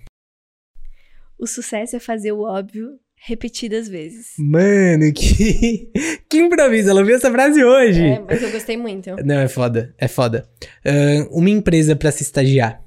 [1.39, 4.33] O sucesso é fazer o óbvio repetidas vezes.
[4.37, 5.91] Mano, que,
[6.29, 6.89] que improviso.
[6.89, 8.03] Ela ouviu essa frase hoje.
[8.03, 9.15] É, mas eu gostei muito.
[9.23, 9.93] Não, é foda.
[9.97, 10.49] É foda.
[10.85, 12.83] Uh, uma empresa para se estagiar.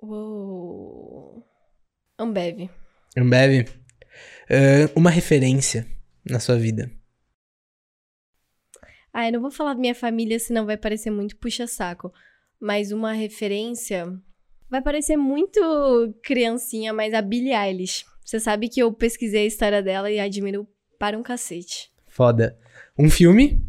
[0.00, 1.44] Uou.
[2.18, 2.70] Ambev.
[3.16, 3.68] Ambev?
[4.44, 5.86] Uh, uma referência
[6.28, 6.90] na sua vida.
[9.12, 12.12] Ah, eu não vou falar da minha família, senão vai parecer muito puxa-saco.
[12.60, 14.06] Mas uma referência.
[14.68, 15.60] Vai parecer muito
[16.22, 18.04] criancinha, mas a Billie Eilish.
[18.24, 20.66] Você sabe que eu pesquisei a história dela e admiro
[20.98, 21.92] para um cacete.
[22.08, 22.58] Foda.
[22.98, 23.62] Um filme?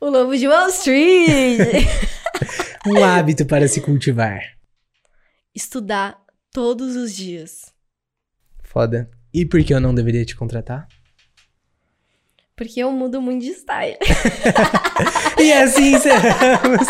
[0.00, 1.58] O Lobo de Wall Street!
[2.86, 4.40] um hábito para se cultivar.
[5.54, 6.22] Estudar
[6.52, 7.72] todos os dias.
[8.62, 9.10] Foda.
[9.34, 10.86] E por que eu não deveria te contratar?
[12.56, 13.96] Porque eu mudo muito de style.
[15.40, 16.86] e assim encerramos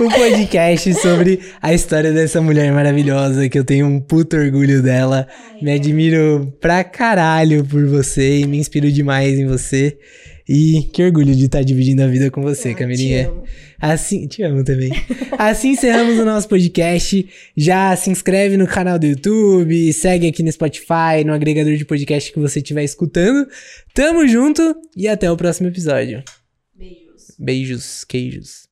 [0.00, 5.28] o podcast sobre a história dessa mulher maravilhosa, que eu tenho um puto orgulho dela.
[5.62, 9.96] me admiro pra caralho por você e me inspiro demais em você.
[10.48, 13.24] E que orgulho de estar dividindo a vida com você, ah, Camilinha.
[13.24, 13.44] Te amo.
[13.80, 14.90] Assim, te amo também.
[15.38, 17.26] assim encerramos o nosso podcast.
[17.56, 22.30] Já se inscreve no canal do YouTube, segue aqui no Spotify, no agregador de podcast
[22.30, 23.48] que você estiver escutando.
[23.94, 26.22] Tamo junto e até o próximo episódio.
[26.76, 27.34] Beijos.
[27.38, 28.63] Beijos, queijos.